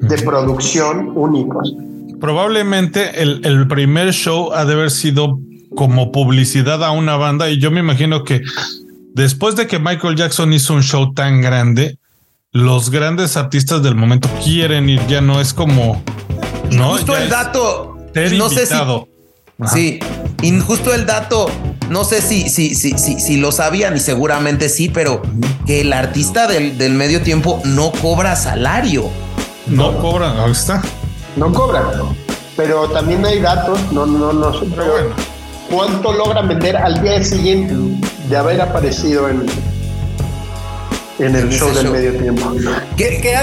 [0.00, 1.74] de producción únicos.
[2.20, 5.38] Probablemente el, primer show ha de haber sido
[5.76, 8.40] como publicidad a una banda y yo me imagino que
[9.12, 11.98] después de que Michael Jackson hizo un show tan grande,
[12.52, 16.02] los grandes artistas del momento quieren ir, ya no es como...
[16.70, 17.98] No, justo el dato,
[18.36, 18.74] no sé si...
[19.66, 20.00] Sí,
[20.42, 21.50] y justo el dato,
[21.90, 25.22] no sé si, si, si, si, si lo sabían y seguramente sí, pero
[25.66, 29.08] que el artista del, del medio tiempo no cobra salario.
[29.66, 30.82] No, cobra, ahí está
[31.36, 31.84] no cobran.
[32.56, 35.12] Pero también hay datos, no, no, no sé, pero
[35.70, 37.74] cuánto logran vender al día siguiente
[38.28, 39.44] de haber aparecido en,
[41.18, 42.52] en el show del medio tiempo.
[42.96, 43.34] ¿Qué, qué,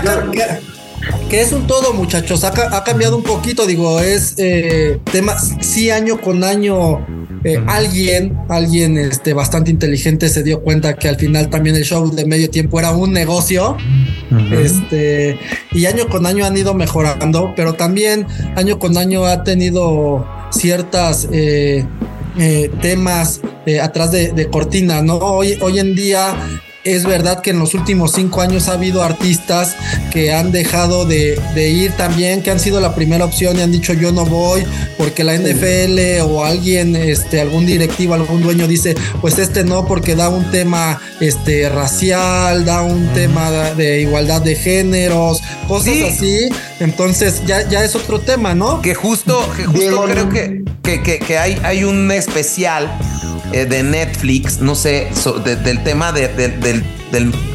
[1.30, 2.44] que es un todo, muchachos.
[2.46, 7.06] Ha, cambiado un poquito, digo, es eh, tema, sí, año con año,
[7.44, 12.14] eh, alguien, alguien este, bastante inteligente se dio cuenta que al final también el show
[12.14, 13.78] de medio tiempo era un negocio.
[14.52, 15.40] Este,
[15.72, 21.28] y año con año han ido mejorando, pero también año con año ha tenido ciertas
[21.32, 21.86] eh,
[22.82, 23.42] temas
[23.82, 25.18] atrás de, de, cortina, ¿no?
[25.18, 26.36] Hoy, hoy en día
[26.84, 29.76] es verdad que en los últimos cinco años ha habido artistas
[30.12, 33.94] que han dejado de, ir también, que han sido la primera opción y han dicho
[33.94, 34.64] yo no voy
[34.98, 40.16] porque la NFL o alguien, este, algún directivo, algún dueño dice pues este no porque
[40.16, 46.50] da un tema este, racial, da un tema de igualdad de géneros, cosas así.
[46.80, 48.82] Entonces ya, ya es otro tema, ¿no?
[48.82, 52.92] Que justo, que justo creo que, que, que, hay, hay un especial
[53.54, 55.10] eh, de Netflix, no sé,
[55.46, 56.84] del tema del,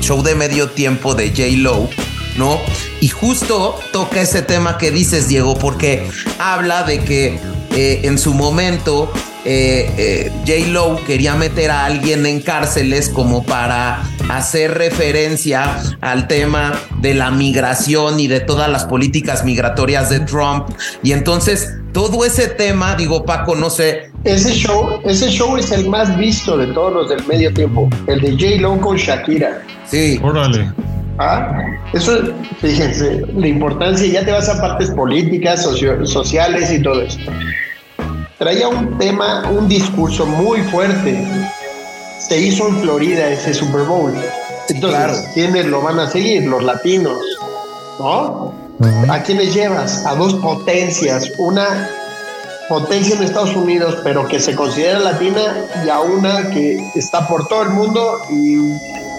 [0.00, 1.42] show de medio tiempo de J.
[1.59, 1.88] Lo,
[2.37, 2.61] ¿no?
[3.00, 7.38] Y justo toca ese tema que dices, Diego, porque habla de que
[7.74, 9.11] eh, en su momento
[9.44, 10.70] eh, J.
[10.70, 17.30] Lo quería meter a alguien en cárceles como para hacer referencia al tema de la
[17.30, 20.68] migración y de todas las políticas migratorias de Trump.
[21.02, 24.11] Y entonces todo ese tema, digo Paco, no sé.
[24.26, 28.20] Ese show, ese show es el más visto de todos los del medio tiempo, el
[28.20, 28.60] de J.
[28.60, 29.62] Lo con Shakira.
[29.86, 30.20] Sí.
[30.22, 30.70] Órale.
[31.18, 31.50] Ah,
[31.94, 37.18] eso, fíjense, la importancia, ya te vas a partes políticas, sociales y todo eso
[38.38, 41.26] traía un tema, un discurso muy fuerte.
[42.18, 44.12] Se hizo en Florida ese Super Bowl.
[44.68, 46.44] Entonces, ¿quiénes lo van a seguir?
[46.44, 47.18] Los latinos,
[47.98, 48.53] ¿no?
[49.09, 50.05] ¿A quiénes llevas?
[50.05, 51.32] A dos potencias.
[51.38, 51.88] Una
[52.68, 55.42] potencia en Estados Unidos, pero que se considera latina,
[55.84, 58.56] y a una que está por todo el mundo y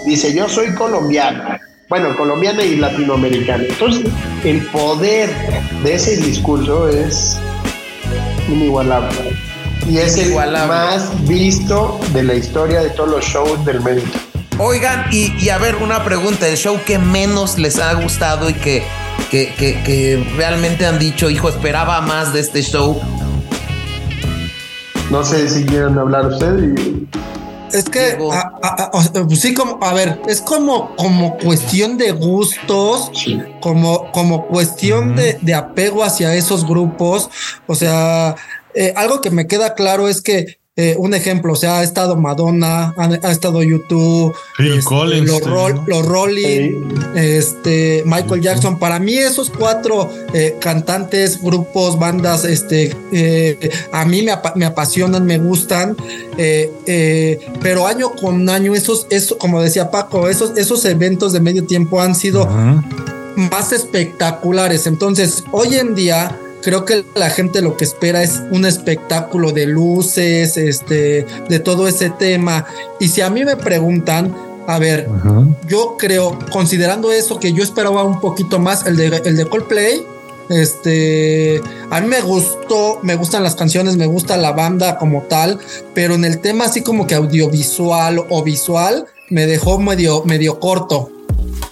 [0.06, 1.60] dice, yo soy colombiana.
[1.88, 3.64] Bueno, colombiana y latinoamericana.
[3.66, 4.04] Entonces,
[4.44, 5.30] el poder
[5.82, 7.38] de ese discurso es
[8.48, 9.34] inigualable.
[9.88, 14.18] Y es el más visto de la historia de todos los shows del médico.
[14.58, 18.82] Oigan, y, a ver, una pregunta, el show que menos les ha gustado y que,
[19.30, 23.00] que, que realmente han dicho, hijo, esperaba más de este show.
[25.10, 26.78] No sé si quieren hablar ustedes.
[27.72, 28.18] Es que,
[29.26, 33.10] pues sí, como, a ver, es como, como cuestión de gustos,
[33.60, 37.30] como, como cuestión de, de, apego hacia esos grupos.
[37.66, 38.36] O sea,
[38.74, 42.14] eh, algo que me queda claro es que eh, un ejemplo, o sea, ha estado
[42.14, 45.26] Madonna, ha, estado YouTube, este,
[45.88, 46.84] los, Rolling,
[47.16, 48.78] este, Michael Jackson.
[48.78, 55.38] Para mí, esos cuatro eh, cantantes, grupos, bandas, este, eh, a mí me, apasionan, me
[55.38, 55.96] gustan,
[57.60, 62.00] pero año con año, esos, eso, como decía Paco, esos, esos eventos de medio tiempo
[62.00, 62.48] han sido
[63.34, 64.86] más espectaculares.
[64.86, 69.66] Entonces, hoy en día creo que la gente lo que espera es un espectáculo de
[69.66, 72.66] luces, este, de todo ese tema.
[73.00, 74.34] Y si a mí me preguntan,
[74.66, 75.08] a ver,
[75.66, 80.02] yo creo, considerando eso, que yo esperaba un poquito más el de, el de Coldplay.
[80.50, 85.58] Este, a mí me gustó, me gustan las canciones, me gusta la banda como tal,
[85.94, 91.10] pero en el tema así como que audiovisual o visual me dejó medio, medio corto.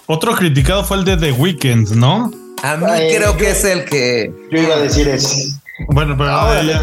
[0.05, 2.31] Otro criticado fue el de The Weeknd, ¿no?
[2.63, 2.85] A mí
[3.15, 4.31] creo que es el que.
[4.51, 5.53] Yo iba a decir ese.
[5.89, 6.73] Bueno, pero le,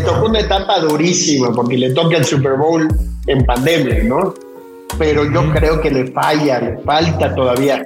[0.00, 2.88] tocó, una etapa, durísima porque le toca el Super Bowl
[3.26, 4.32] en pandemia, ¿no?
[4.96, 7.84] Pero yo creo que le falla, le falta todavía.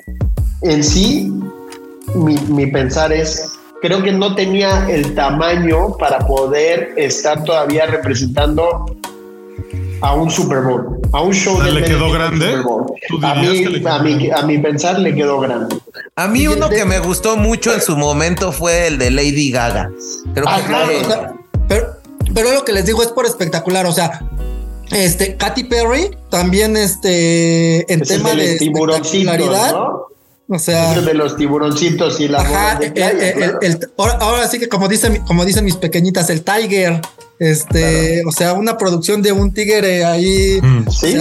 [0.61, 1.33] En sí,
[2.15, 8.85] mi, mi pensar es, creo que no tenía el tamaño para poder estar todavía representando
[10.03, 12.63] a un Super Bowl, a un show de ¿Le quedó grande?
[13.23, 13.35] A
[14.03, 15.77] mí, a, mi pensar le quedó grande.
[16.15, 19.91] A mí uno que me gustó mucho en su momento fue el de Lady Gaga.
[21.69, 21.87] pero,
[22.35, 24.21] pero lo que les digo es por espectacular, o sea,
[24.91, 29.75] este Katy Perry también este en tema de espectacularidad.
[30.49, 32.79] O sea, de los tiburoncitos y la ajá,
[34.21, 37.01] ahora, sí que como dicen, como dicen mis pequeñitas, el Tiger,
[37.39, 40.61] este, o sea, una producción de un tigre ahí.
[40.63, 40.91] Mm.
[40.91, 41.17] Sí.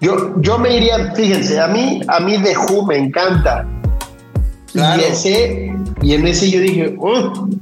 [0.00, 3.66] yo, yo me iría, fíjense, a mí, a mí de Who me encanta.
[4.74, 6.96] Y ese, y en ese yo dije,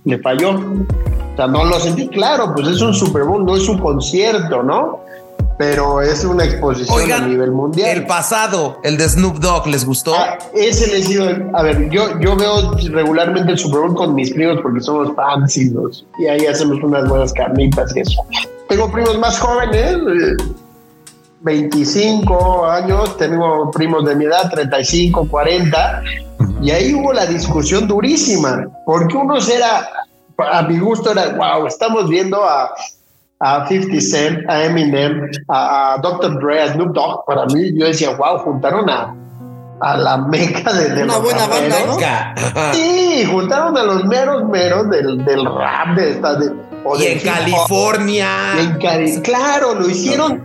[0.04, 0.50] le falló.
[0.50, 4.62] O sea, no lo sentí claro, pues es un Super Bowl, no es un concierto,
[4.62, 5.00] ¿no?
[5.58, 7.98] Pero es una exposición a nivel mundial.
[7.98, 10.14] El pasado, el de Snoop Dogg, ¿les gustó?
[10.14, 14.32] Ah, ese les digo, a ver, yo, yo veo regularmente el Super Bowl con mis
[14.32, 18.22] primos porque somos fans y ahí hacemos unas buenas carnitas y eso.
[18.68, 19.96] Tengo primos más jóvenes,
[21.40, 26.02] 25 años, tengo primos de mi edad, 35, 40,
[26.62, 29.88] y ahí hubo la discusión durísima, porque unos era,
[30.38, 32.70] a mi gusto era, wow, estamos viendo a
[33.40, 36.40] a 50 Cent, a Eminem, a, Dr.
[36.40, 39.14] Dre, a Snoop Dogg, para mí, yo decía, wow, juntaron a,
[39.80, 42.34] a la meca de, Una buena banda,
[42.72, 46.34] Sí, juntaron a los meros meros del, del rap de esta.
[46.34, 46.52] De,
[46.98, 48.28] y en California.
[48.58, 50.42] en Cali claro, lo hicieron.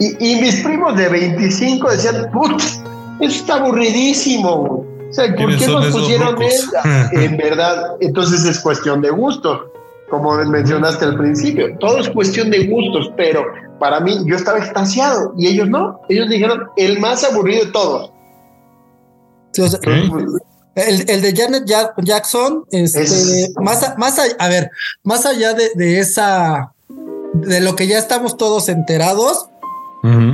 [0.00, 2.80] Y, y, mis primos de 25 decían, putz,
[3.20, 4.84] eso está aburridísimo.
[5.08, 6.72] O sea, ¿por qué nos pusieron eso?
[7.12, 9.70] en verdad, entonces es cuestión de gusto
[10.14, 11.76] como mencionaste al principio.
[11.78, 13.44] Todo es cuestión de gustos, pero
[13.80, 16.00] para mí yo estaba extasiado y ellos no.
[16.08, 18.12] Ellos dijeron el más aburrido de todos.
[20.76, 21.64] el, el, de Janet
[22.04, 24.70] Jackson, este, más, más a, ver,
[25.02, 26.72] más allá de, de, esa,
[27.32, 29.48] de lo que ya estamos todos enterados,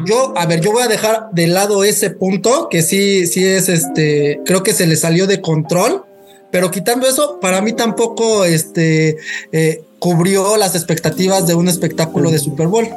[0.05, 3.69] yo, a ver, yo voy a dejar de lado ese punto que sí, sí es
[3.69, 6.05] este, creo que se le salió de control
[6.51, 9.17] pero quitando eso, para mí tampoco este,
[9.53, 12.89] eh, cubrió las expectativas de un espectáculo de Super Bowl.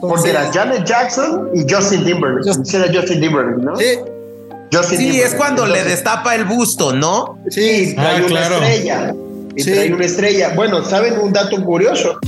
[0.00, 2.48] Porque era Janet Jackson y Justin Timberlake.
[2.72, 3.76] Era Justin Timberlake, ¿no?
[3.76, 4.96] Sí.
[4.96, 7.38] sí, es cuando le destapa el busto, ¿no?
[7.48, 9.14] Sí, trae ah, una estrella.
[9.56, 10.52] Y trae una estrella.
[10.54, 12.18] Bueno, ¿saben un dato curioso?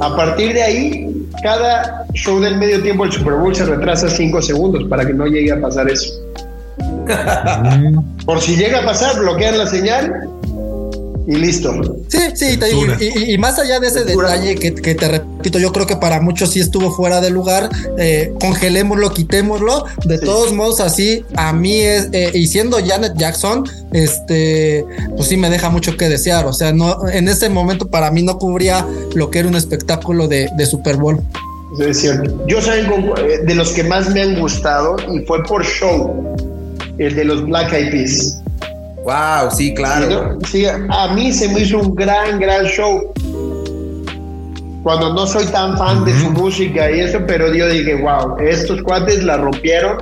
[0.00, 4.40] A partir de ahí, cada show del medio tiempo del Super Bowl se retrasa cinco
[4.40, 6.12] segundos para que no llegue a pasar eso.
[8.26, 10.28] Por si llega a pasar, bloquean la señal
[11.28, 11.70] y listo.
[12.08, 12.58] Sí, sí,
[13.28, 16.60] y, más allá de ese detalle que, te repito, yo creo que para muchos sí
[16.60, 19.84] estuvo fuera de lugar, eh, congelémoslo, quitémoslo.
[20.06, 24.86] De todos modos, así a mí es, eh, y siendo Janet Jackson, este,
[25.16, 26.46] pues sí me deja mucho que desear.
[26.46, 30.28] O sea, no, en ese momento para mí no cubría lo que era un espectáculo
[30.28, 31.22] de, de Super Bowl.
[31.78, 32.42] Es cierto.
[32.46, 32.86] Yo saben
[33.18, 36.34] eh, de los que más me han gustado y fue por show
[36.98, 38.40] el de los Black Eyed Peas.
[39.04, 40.38] Wow, sí, claro.
[40.50, 43.12] Sí, a mí se me hizo un gran, gran show.
[44.82, 48.82] cuando no soy tan fan de su música y eso, pero yo dije, wow, estos
[48.82, 49.96] cuates la rompieron.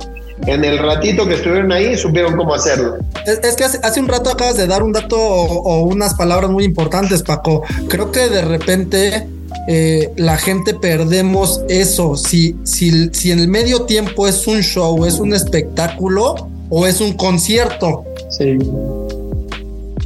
[0.45, 2.97] En el ratito que estuvieron ahí, supieron cómo hacerlo.
[3.25, 7.23] Es, que hace, un rato acabas de dar un dato o, unas palabras muy importantes,
[7.23, 7.63] Paco.
[7.87, 9.27] Creo que de repente
[9.67, 12.15] eh, la gente perdemos eso.
[12.15, 17.01] Si, si, si en el medio tiempo es un show, es un espectáculo o es
[17.01, 18.03] un concierto.
[18.29, 18.57] Sí.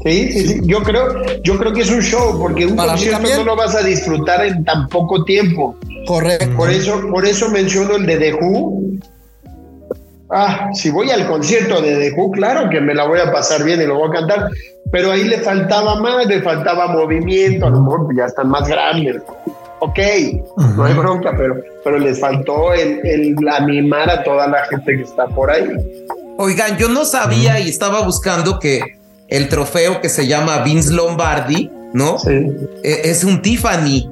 [0.04, 3.44] Sí, sí, sí, Yo creo, yo creo que es un show, porque un concierto no
[3.44, 5.76] lo vas a disfrutar en tan poco tiempo.
[6.08, 6.56] Correcto.
[6.56, 8.82] Por eso, por eso menciono el de The Who.
[10.32, 13.64] Ah, si voy al concierto de The Who, claro que me la voy a pasar
[13.64, 14.50] bien y lo voy a cantar,
[14.92, 19.18] pero ahí le faltaba más, le faltaba movimiento, a lo mejor ya están más grandes.
[19.80, 20.00] Ok,
[20.78, 25.04] no hay bronca, pero, pero les faltó el, el animar a toda la gente que
[25.04, 25.68] está por ahí.
[26.38, 28.82] Oigan, yo no sabía y estaba buscando que
[29.28, 32.20] el trofeo que se llama Vince Lombardi, ¿no?
[32.20, 32.32] Sí.
[32.84, 34.10] E, es un Tiffany.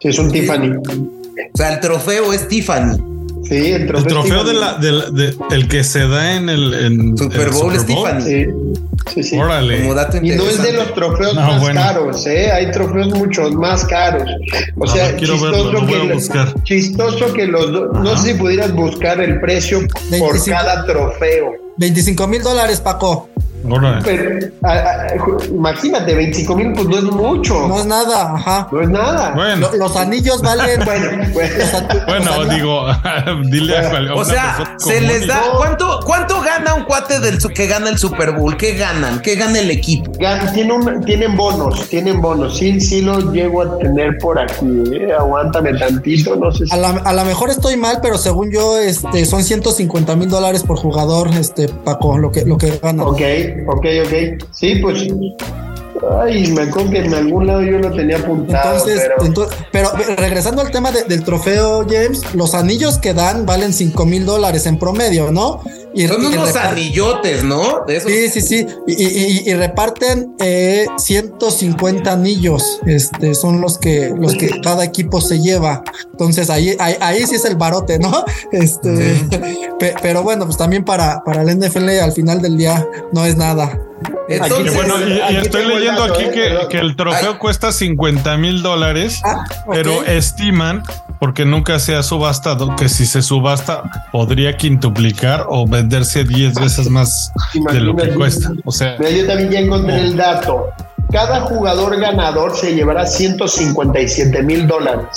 [0.00, 0.76] Sí, es un Tiffany.
[0.76, 2.96] O sea, el trofeo es Tiffany.
[3.44, 7.50] Sí, el trofeo, el trofeo de la, de, el que se da en el Super
[7.50, 8.22] Bowl es Tiffany.
[8.22, 8.46] Sí.
[9.12, 9.38] Sí, sí.
[9.38, 9.84] Órale.
[10.22, 12.50] Y no es de los trofeos más caros, ¿eh?
[12.50, 14.28] Hay trofeos mucho más caros.
[14.78, 16.18] O sea, chistoso, que
[16.64, 17.92] chistoso que los dos.
[17.92, 19.80] No sé si pudieras buscar el precio
[20.18, 21.52] por cada trofeo.
[21.76, 23.28] 25 mil dólares, Paco.
[24.04, 24.38] Pero,
[25.50, 27.66] imagínate, 25 mil, pues no es mucho.
[27.66, 28.68] No es nada, ajá.
[28.70, 29.32] No es nada.
[29.34, 29.70] Bueno.
[29.78, 30.84] los anillos valen.
[30.84, 31.06] bueno,
[32.06, 32.44] bueno.
[32.54, 32.86] digo,
[33.44, 35.42] dile a O sea, se les da.
[35.56, 38.56] ¿cuánto, ¿Cuánto gana un cuate del que gana el Super Bowl?
[38.56, 39.20] ¿Qué ganan?
[39.22, 40.12] ¿Qué gana el equipo?
[41.06, 42.58] tienen bonos, tienen bonos.
[42.58, 44.66] Sí, sí los llego a tener por aquí.
[44.92, 45.12] ¿eh?
[45.18, 46.74] Aguántame tantito, no sé si...
[46.74, 51.28] A lo mejor estoy mal, pero según yo, este, son 150 mil dólares por jugador,
[51.28, 53.04] este, Paco, lo que, lo que gana.
[53.04, 53.20] Ok
[53.66, 54.44] ok, ok.
[54.52, 55.08] Sí, pues.
[56.20, 58.86] Ay, me acuerdo que en algún lado yo lo tenía apuntado.
[58.86, 59.08] Entonces,
[59.70, 64.66] pero, regresando al tema del trofeo, James, los anillos que dan valen 5 mil dólares
[64.66, 65.62] en promedio, ¿no?
[65.94, 67.84] Y, Son unos anillotes, ¿no?
[67.86, 68.66] Sí, sí, sí.
[68.86, 70.34] Y, reparten
[70.96, 72.80] 150 eh, anillos.
[72.86, 75.82] Este son los que, los que cada equipo se lleva.
[76.10, 78.24] Entonces ahí, ahí, sí es el barote, ¿no?
[78.52, 79.26] Este,
[80.02, 83.78] pero bueno, pues también para, para el NFL al final del día no es nada.
[84.28, 84.94] bueno,
[85.30, 90.82] y, estoy leyendo aquí que, que, el trofeo cuesta 50 mil dólares, ah, pero estiman
[91.24, 96.90] porque nunca se ha subastado, que si se subasta podría quintuplicar o venderse 10 veces
[96.90, 97.32] más
[97.72, 98.52] de lo que cuesta.
[98.66, 100.68] O sea, yo también ya encontré el dato.
[101.10, 105.16] Cada jugador ganador se llevará 157 mil dólares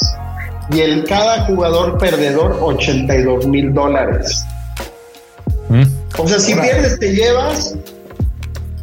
[0.72, 4.46] y el cada jugador perdedor 82 mil dólares.
[5.68, 5.84] ¿Mm?
[6.20, 7.76] O sea, si pierdes te llevas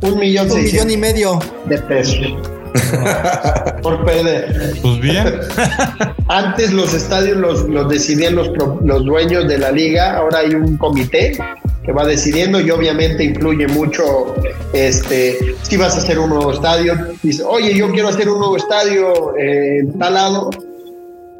[0.02, 2.53] un millón, un millón y medio de pesos.
[3.82, 4.74] por perder.
[4.82, 5.40] Pues bien.
[6.28, 8.50] Antes los estadios los, los decidían los,
[8.84, 11.38] los dueños de la liga, ahora hay un comité
[11.84, 14.34] que va decidiendo y obviamente influye mucho
[14.72, 18.56] este si vas a hacer un nuevo estadio dice oye yo quiero hacer un nuevo
[18.56, 20.50] estadio en tal lado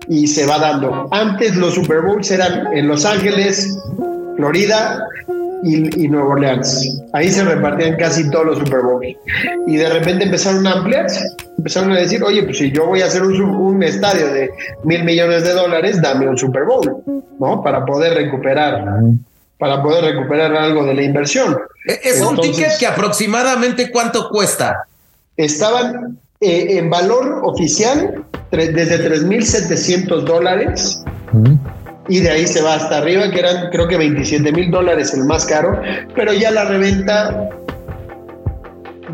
[0.06, 3.78] y se va dando antes los Super Bowls eran en Los Ángeles
[4.36, 5.08] Florida
[5.62, 7.02] y, Nueva Orleans.
[7.12, 9.16] Ahí se repartían casi todos los Super Bowls.
[9.66, 11.24] Y de repente empezaron a ampliarse.
[11.56, 14.50] Empezaron a decir, oye, pues si yo voy a hacer un, un estadio de
[14.82, 17.02] mil millones de dólares, dame un Super Bowl,
[17.38, 17.62] ¿no?
[17.62, 18.84] Para poder recuperar,
[19.58, 21.56] para poder recuperar algo de la inversión.
[21.86, 24.86] E, es un ticket que aproximadamente cuánto cuesta.
[25.36, 31.02] Estaban eh, en valor oficial desde 3.700 dólares
[32.08, 35.24] y de ahí se va hasta arriba, que eran creo que 27 mil dólares el
[35.24, 35.80] más caro,
[36.14, 37.48] pero ya la reventa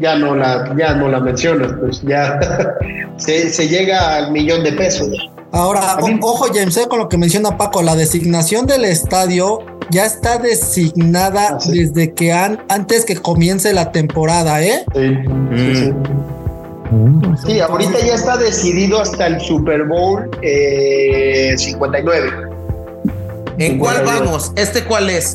[0.01, 2.39] ya no la, ya no la mencionas, pues ya
[3.17, 5.09] se, llega al millón de pesos.
[5.53, 9.59] Ahora, ojo James, eh, con lo que menciona Paco, la designación del estadio
[9.91, 14.85] ya está designada ah, desde que antes que comience la temporada, ¿eh?
[14.95, 15.93] Sí, sí,
[16.93, 17.37] mm.
[17.45, 17.61] sí.
[17.61, 22.50] ahorita ya está decidido hasta el Super Bowl eh, 59.
[23.61, 24.53] ¿En cuál vamos?
[24.57, 25.35] ¿Este cuál es?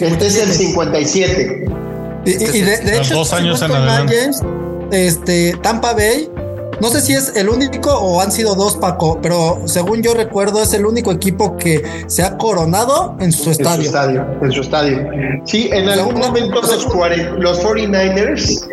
[0.00, 1.66] Este es el 57.
[2.26, 4.30] Y, y de, hecho, dos años en adelante.
[4.90, 6.28] este, Tampa Bay,
[6.80, 10.60] no sé si es el único o han sido dos, Paco, pero según yo recuerdo
[10.62, 13.76] es el único equipo que se ha coronado en su estadio.
[13.76, 15.10] En su estadio, en su estadio.
[15.44, 16.86] Sí, en algún momento los,
[17.38, 18.66] los 49ers,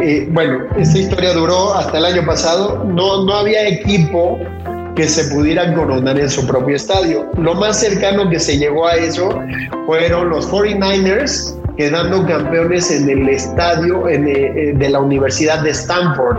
[0.00, 4.38] eh, bueno, esta historia duró hasta el año pasado, no, no había equipo
[4.98, 7.30] que se pudieran coronar en su propio estadio.
[7.36, 9.30] Lo más cercano que se llegó a eso
[9.86, 16.38] fueron los 49ers quedando campeones en el estadio eh, de la Universidad de Stanford.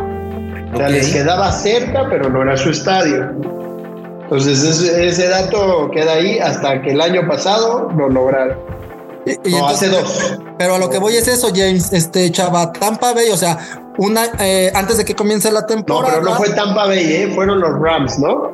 [0.74, 3.32] O sea, les quedaba cerca, pero no era su estadio.
[4.24, 8.57] Entonces ese, dato queda ahí hasta que el año pasado lo lograron.
[9.26, 10.38] Y, no, hace dos.
[10.57, 13.57] Pero a lo que voy es eso, James, este Chava, Tampa Bay, o sea,
[13.99, 16.15] una eh, antes de que comience la temporada.
[16.15, 17.31] No, pero no fue Tampa Bay, ¿eh?
[17.35, 18.51] fueron los Rams, ¿no?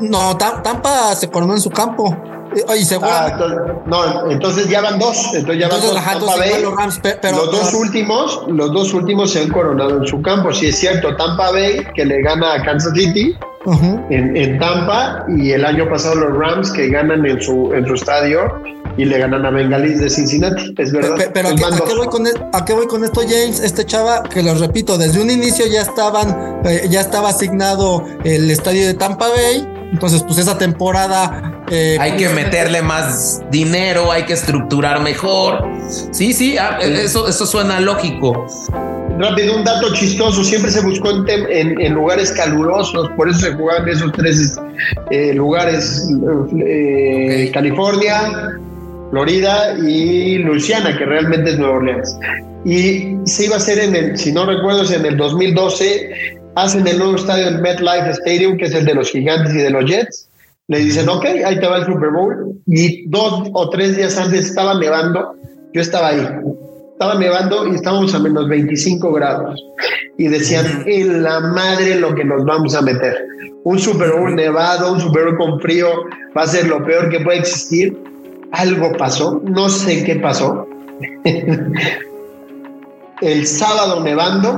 [0.00, 2.16] No, Tampa se coronó en su campo.
[2.76, 3.38] Y se ah,
[3.84, 5.34] no, entonces ya van dos.
[5.34, 5.94] Entonces ya van dos.
[5.94, 10.06] Tampa Bay, los, Rams, pero, los dos últimos, los dos últimos se han coronado en
[10.06, 10.52] su campo.
[10.52, 13.36] Sí es cierto, Tampa Bay que le gana a Kansas City
[14.10, 17.94] en, en, Tampa y el año pasado los Rams que ganan en su en su
[17.94, 18.40] estadio
[18.98, 21.30] y le ganan a Bengalis de Cincinnati, es verdad.
[21.32, 23.60] Pero, ¿a, qué, voy con, ¿a, qué, voy con, esto, James?
[23.60, 28.50] Este chava, que lo repito, desde un inicio ya estaban, eh, ya estaba asignado el
[28.50, 29.66] estadio de Tampa Bay.
[29.92, 31.54] Entonces, pues esa temporada.
[31.70, 35.64] Eh, hay que meterle más dinero, hay que estructurar mejor.
[36.10, 38.46] Sí, sí, ah, eso, eso suena lógico.
[39.18, 43.88] Rápido, un dato chistoso, siempre se buscó en, en, lugares calurosos, por eso se jugaban
[43.88, 44.56] esos tres
[45.10, 46.08] eh, lugares,
[47.52, 48.60] California,
[49.10, 52.18] Florida y Luisiana, que realmente es Nueva Orleans.
[52.64, 56.10] Y se iba a hacer en el, si no recuerdo, es en el 2012,
[56.56, 59.70] hacen el nuevo estadio del MetLife Stadium, que es el de los gigantes y de
[59.70, 60.28] los Jets.
[60.66, 62.52] Le dicen, ok, ahí te va el Super Bowl.
[62.66, 65.34] Y dos o tres días antes estaba nevando,
[65.72, 66.28] yo estaba ahí.
[66.92, 69.64] Estaba nevando y estábamos a menos 25 grados.
[70.18, 73.16] Y decían, en la madre lo que nos vamos a meter.
[73.64, 75.88] Un Super Bowl nevado, un Super Bowl con frío,
[76.36, 77.96] va a ser lo peor que puede existir
[78.52, 80.66] algo pasó, no sé qué pasó.
[83.20, 84.56] el sábado nevando,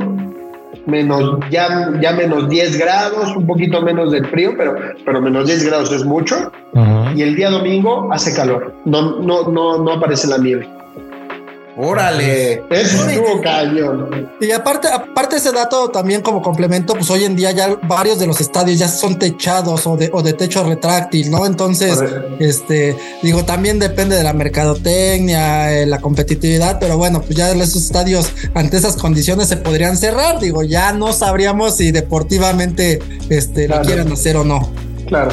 [0.87, 5.67] menos, ya, ya menos 10 grados, un poquito menos del frío, pero, pero menos 10
[5.67, 6.53] grados es mucho.
[7.15, 10.69] Y el día domingo hace calor, no, no, no, no aparece la nieve.
[11.77, 12.63] Órale.
[12.71, 14.31] Eso estuvo cañón.
[14.41, 18.27] Y aparte, aparte ese dato también como complemento, pues hoy en día ya varios de
[18.27, 21.47] los estadios ya son techados o de, o de techo retráctil, ¿no?
[21.47, 21.99] Entonces,
[22.39, 27.85] este, digo, también depende de la mercadotecnia, eh, la competitividad, pero bueno, pues ya esos
[27.85, 32.99] estadios ante esas condiciones se podrían cerrar, digo, ya no sabríamos si deportivamente
[33.29, 34.71] este, lo quieren hacer o no.
[35.07, 35.31] Claro.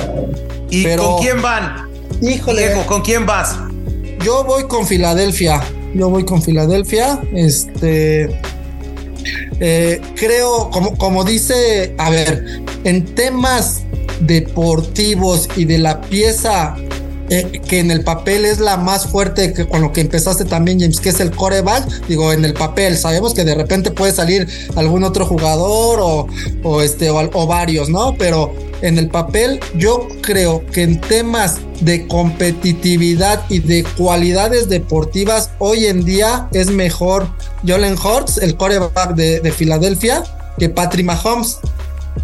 [0.69, 1.89] ¿Y con quién van?
[2.21, 2.83] Híjole.
[2.85, 3.55] ¿con quién vas?
[4.23, 5.61] Yo voy con Filadelfia.
[5.93, 7.21] Yo voy con Filadelfia.
[7.33, 8.29] Este.
[9.59, 13.83] Eh, creo, como, como dice, a ver, en temas
[14.21, 16.75] deportivos y de la pieza
[17.29, 20.79] eh, que en el papel es la más fuerte que con lo que empezaste también,
[20.79, 22.07] James, que es el coreback.
[22.07, 26.27] Digo, en el papel, sabemos que de repente puede salir algún otro jugador o,
[26.63, 28.15] o este, o varios, ¿no?
[28.17, 35.51] Pero en el papel, yo creo que en temas de competitividad y de cualidades deportivas,
[35.59, 37.27] hoy en día es mejor
[37.65, 40.23] Jalen Hurts, el coreback de, Filadelfia,
[40.57, 41.59] que Patrick Mahomes.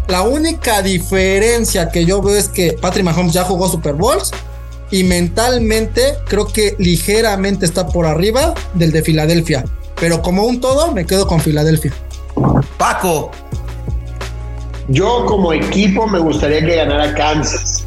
[0.08, 4.32] La única diferencia que yo veo es que Patrick Mahomes ya jugó Super Bowls
[4.90, 9.64] y mentalmente creo que ligeramente está por arriba del de Filadelfia.
[10.00, 11.92] Pero como un todo, me quedo con Filadelfia.
[12.76, 13.30] Paco,
[14.88, 17.86] yo como equipo me gustaría que ganara Kansas.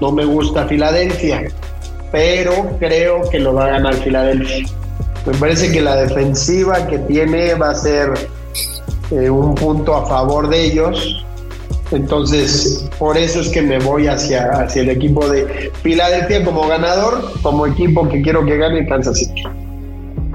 [0.00, 1.48] No me gusta Filadelfia,
[2.12, 4.66] pero creo que lo va a ganar Filadelfia.
[5.26, 8.12] Me parece que la defensiva que tiene va a ser
[9.10, 11.24] eh, un punto a favor de ellos.
[11.90, 17.32] Entonces, por eso es que me voy hacia, hacia el equipo de Filadelfia como ganador,
[17.42, 19.42] como equipo que quiero que gane Kansas City.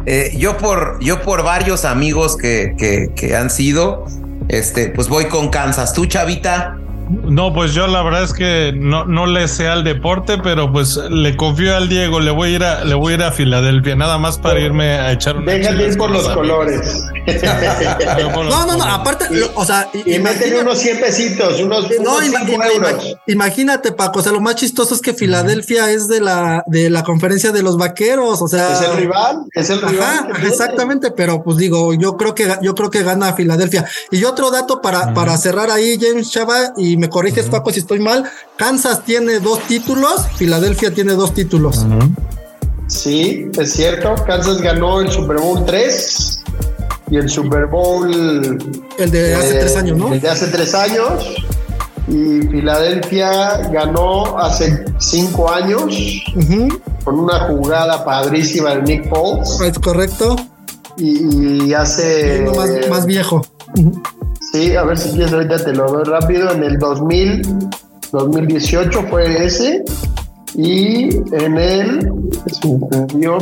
[0.05, 4.05] Eh, yo por yo por varios amigos que, que, que han sido,
[4.50, 5.94] este, pues voy con Kansas.
[5.94, 6.82] ¿Tú, Chavita?
[7.10, 10.95] No, pues yo la verdad es que no, no le sé al deporte, pero pues
[10.95, 13.95] le confío al Diego, le voy a ir a, le voy a ir a Filadelfia,
[13.95, 17.06] nada más para irme a echar un Déjate ir por los colores.
[17.28, 19.26] no, no, no, aparte,
[19.56, 23.18] o sea, y, meten unos 100 pesitos, unos, no, euros.
[23.28, 27.04] Imagínate, Paco, o sea, lo más chistoso es que Filadelfia es de la, de la
[27.04, 28.74] conferencia de los vaqueros, o sea.
[28.74, 30.32] Es el rival, es el rival.
[30.43, 33.86] exactamente, pero pues digo, yo creo que yo creo que gana Filadelfia.
[34.12, 38.00] Y otro dato para, para cerrar ahí, James Chava, y me corriges, Paco, si estoy
[38.00, 38.30] mal.
[38.58, 41.86] Kansas tiene dos títulos, Filadelfia tiene dos títulos.
[42.88, 44.16] Sí, es cierto.
[44.26, 46.44] Kansas ganó el Super Bowl 3
[47.10, 48.12] y el Super Bowl.
[48.98, 50.14] El de hace tres años, ¿no?
[50.14, 51.36] El de hace tres años.
[52.08, 55.96] Y Filadelfia ganó hace cinco años
[57.06, 59.60] con una jugada padrísima de Nick Foles.
[59.62, 60.36] Es correcto.
[60.98, 62.46] Y, hace.
[62.89, 63.41] más, viejo.
[64.54, 66.51] Sí, a ver si quieres, ahorita te lo doy rápido.
[66.51, 67.41] En el 2000,
[68.12, 69.84] 2018 fue ese.
[70.54, 72.12] Y en el.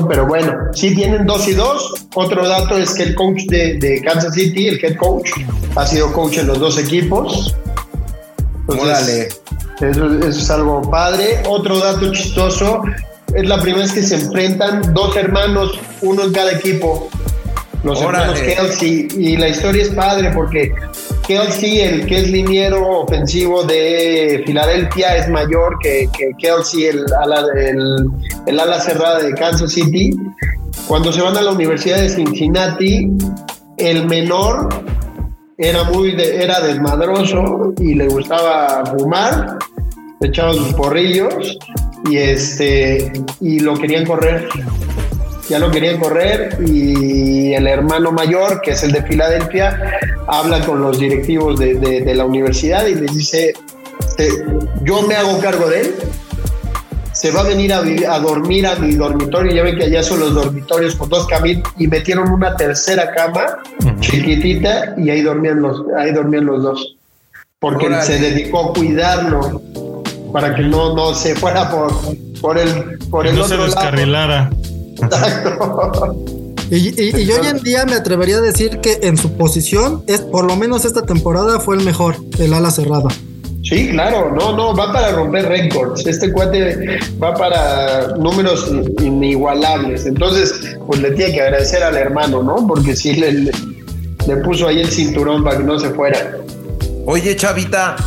[0.08, 2.08] Pero bueno, sí tienen dos y dos.
[2.16, 5.30] Otro dato es que el coach de, Kansas City, el head coach,
[5.76, 7.54] ha sido coach en los dos equipos.
[8.70, 9.42] Entonces,
[9.82, 11.44] eso, eso es algo padre.
[11.46, 12.84] Otro dato chistoso,
[13.36, 17.10] es la primera vez que se enfrentan dos hermanos, uno en cada equipo.
[17.84, 19.08] Los hermanos Kelsey.
[19.18, 20.72] Y la historia es padre porque
[21.28, 27.44] Kelsey, el que es liniero ofensivo de Filadelfia, es mayor que, Kelsey, el ala,
[28.46, 30.16] el, ala cerrada de Kansas City.
[30.88, 33.12] Cuando se van a la Universidad de Cincinnati,
[33.78, 34.70] el menor
[35.58, 39.58] era muy era desmadroso y le gustaba fumar,
[40.22, 41.58] echaba sus porrillos
[42.10, 44.48] y este y lo querían correr
[45.52, 50.82] ya lo querían correr y el hermano mayor, que es el de Filadelfia, habla con
[50.82, 53.54] los directivos de, la universidad y les dice,
[54.84, 55.96] yo me hago cargo de él,
[57.12, 57.82] se va a venir a,
[58.20, 61.88] dormir a mi dormitorio, ya ven que allá son los dormitorios con dos caminos y
[61.88, 63.58] metieron una tercera cama
[64.00, 66.96] chiquitita y ahí dormían los, ahí dormían los dos,
[67.60, 69.62] porque se dedicó a cuidarlo
[70.32, 71.92] para que no, no se fuera por,
[72.40, 74.50] por el, por el no se descarrilara.
[76.72, 80.46] Y, y, hoy en día me atrevería a decir que en su posición, es por
[80.46, 83.10] lo menos esta temporada fue el mejor, el ala cerrada.
[83.64, 86.08] Sí, claro, no, no, va para romper récords.
[86.08, 88.72] Este cuate va para números
[89.02, 90.06] inigualables.
[90.06, 90.54] Entonces,
[90.88, 92.66] pues le tiene que agradecer al hermano, ¿no?
[92.66, 96.38] Porque sí le, le, puso ahí el cinturón para que no se fuera.
[97.06, 97.98] Oye, Chavita,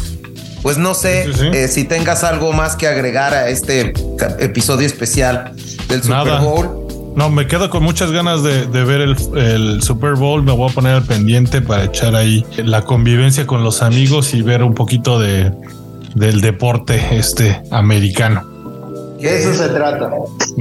[0.62, 3.92] pues no sé eh, si tengas algo más que agregar a este
[4.40, 5.52] episodio especial
[5.88, 6.83] del Super Bowl.
[7.14, 10.42] No, me quedo con muchas ganas de, ver el, Super Bowl.
[10.42, 14.42] Me voy a poner al pendiente para echar ahí la convivencia con los amigos y
[14.42, 15.52] ver un poquito de
[16.14, 18.44] del deporte este americano.
[19.20, 20.10] De eso se trata.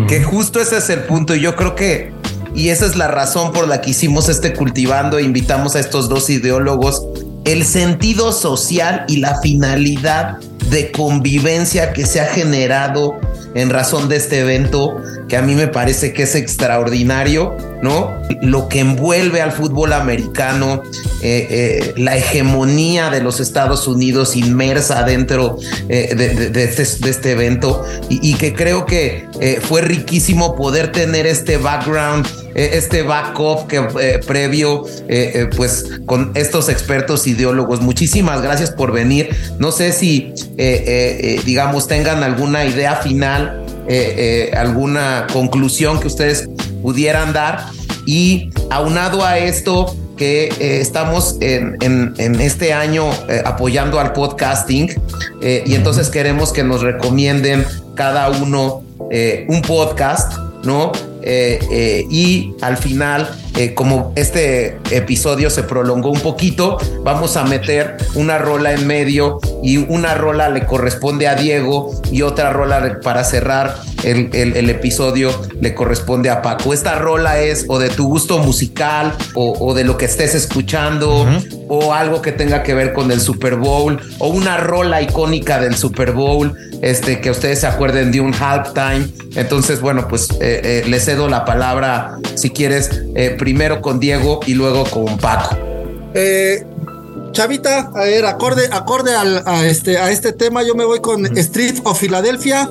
[0.08, 1.36] Que justo ese es el punto.
[1.36, 2.12] Y yo creo que,
[2.56, 6.10] y esa es la razón por la que hicimos este cultivando e invitamos a estos
[6.10, 7.06] dos ideólogos,
[7.46, 10.38] el sentido social y la finalidad
[10.74, 13.20] de convivencia que se ha generado
[13.54, 14.98] en razón de este evento
[15.30, 18.12] que a mí me parece que es extraordinario, ¿no?
[18.42, 20.82] Lo que envuelve al fútbol americano,
[21.22, 25.60] eh, eh, la hegemonía de los Estados Unidos inmersa dentro
[25.90, 29.28] eh, este, de, este, evento y, que creo que
[29.62, 32.26] fue riquísimo poder tener este background,
[32.56, 33.82] este backup que
[34.26, 34.86] previo,
[35.56, 37.82] pues con estos expertos ideólogos.
[37.82, 39.36] Muchísimas gracias por venir.
[39.60, 40.34] No sé si,
[41.46, 46.50] digamos, tengan alguna idea final eh, eh, alguna conclusión que ustedes
[46.82, 47.66] pudieran dar.
[48.06, 53.10] Y aunado a esto, que eh, estamos en, en, este año
[53.46, 54.90] apoyando al podcasting
[55.42, 58.84] y entonces queremos que nos recomienden cada uno
[59.48, 60.92] un podcast, ¿no?
[61.26, 68.40] Y al final eh, como este episodio se prolongó un poquito, vamos a meter una
[68.40, 73.76] rola en medio y una rola le corresponde a Diego y otra rola para cerrar
[74.04, 76.74] el, episodio le corresponde a Paco.
[76.74, 81.26] Esta rola es o de tu gusto musical o, de lo que estés escuchando
[81.68, 85.76] o algo que tenga que ver con el Super Bowl o una rola icónica del
[85.76, 89.08] Super Bowl, este, que ustedes se acuerden de un halftime.
[89.36, 92.90] Entonces, bueno, pues eh, eh, le cedo la palabra si quieres
[93.38, 95.58] primero con Diego y luego con Paco.
[96.16, 96.64] Eh,
[97.34, 101.80] Chavita, a ver, acorde, acorde a, este, a este tema, yo me voy con Street
[101.84, 102.70] of Philadelphia,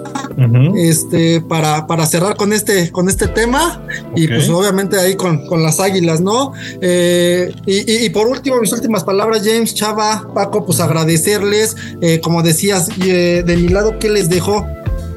[0.77, 3.85] este, para, para cerrar con este, con este tema,
[4.15, 6.53] y pues obviamente ahí con, con las águilas, ¿no?
[6.81, 12.89] Eh, y, por último, mis últimas palabras, James, Chava, Paco, pues agradecerles, eh, como decías,
[12.99, 14.65] de mi lado, ¿qué les dejo?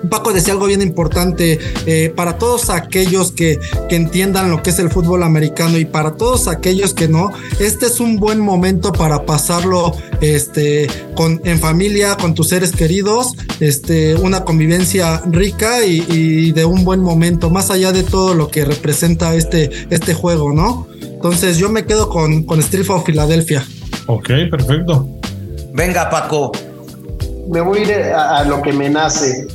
[0.10, 4.80] Paco decía algo bien importante eh, para todos aquellos que, que, entiendan lo que es
[4.80, 9.26] el fútbol americano y para todos aquellos que no, este es un buen momento para
[9.26, 16.66] pasarlo este, con, en familia, con tus seres queridos, este, una convivencia rica y, de
[16.66, 20.88] un buen momento, más allá de todo lo que representa este, este juego, ¿no?
[21.02, 23.66] Entonces yo me quedo con, con Street of Philadelphia.
[24.08, 25.08] Ok, perfecto.
[25.74, 26.52] Venga, Paco.
[27.50, 29.48] Me voy a ir a lo que me nace.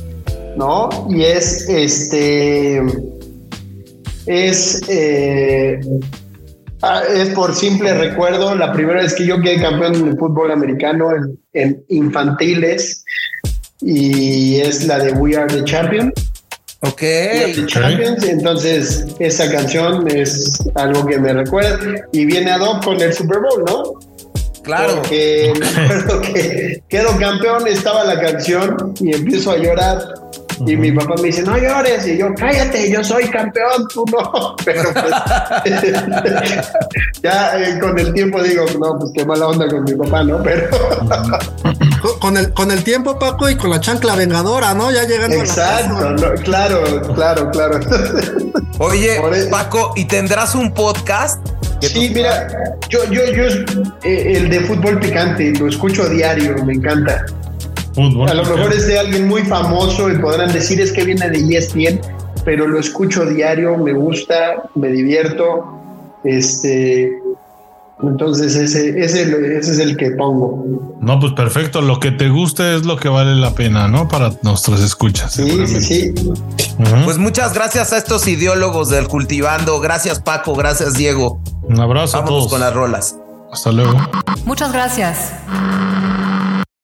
[0.55, 0.89] ¿No?
[1.09, 2.81] Y es este.
[4.25, 4.81] Es.
[4.87, 5.79] Eh,
[6.81, 10.51] ah, es por simple recuerdo la primera vez que yo quedé campeón en el fútbol
[10.51, 11.09] americano
[11.53, 13.03] en, infantiles
[13.81, 16.13] y es la de We Are the Champion.
[16.83, 17.01] Ok.
[17.67, 21.77] Champions, entonces esa canción es algo que me recuerda
[22.11, 24.11] y viene a dos con el Super Bowl, ¿no?
[24.63, 24.95] Claro.
[24.95, 29.99] Porque me acuerdo que quedo campeón, estaba la canción y empiezo a llorar
[30.65, 32.05] Y mi papá me dice, no llores.
[32.07, 34.55] Y yo, cállate, yo soy campeón, tú no.
[34.65, 35.13] Pero pues,
[37.23, 40.41] ya eh, con el tiempo digo, no, pues qué mala onda con mi papá, ¿no?
[40.43, 40.69] Pero.
[42.19, 44.91] con, el, con el tiempo, Paco, y con la chancla vengadora, ¿no?
[44.91, 46.83] Ya llegando Exacto, a la claro,
[47.13, 47.79] claro, claro.
[48.79, 51.45] Oye, Paco, ¿y tendrás un podcast?
[51.81, 52.47] Sí, mira,
[52.89, 53.43] yo, yo, yo,
[54.03, 57.25] eh, el de fútbol picante, lo escucho a diario, me encanta.
[57.97, 61.57] A lo mejor es de alguien muy famoso y podrán decir es que viene de
[61.57, 61.99] ESPN,
[62.45, 65.77] pero lo escucho diario, me gusta, me divierto.
[66.23, 67.11] Este,
[68.03, 70.97] entonces ese, ese, es el que pongo.
[71.01, 71.81] No, pues perfecto.
[71.81, 74.07] Lo que te guste es lo que vale la pena, ¿no?
[74.07, 75.33] Para nuestros escuchas.
[75.33, 76.13] Sí, sí, sí.
[77.05, 79.79] Pues muchas gracias a estos ideólogos del cultivando.
[79.79, 80.55] Gracias, Paco.
[80.55, 81.41] Gracias, Diego.
[81.63, 82.49] Un abrazo a todos.
[82.49, 83.17] con las rolas.
[83.51, 83.95] Hasta luego.
[84.45, 85.33] Muchas gracias.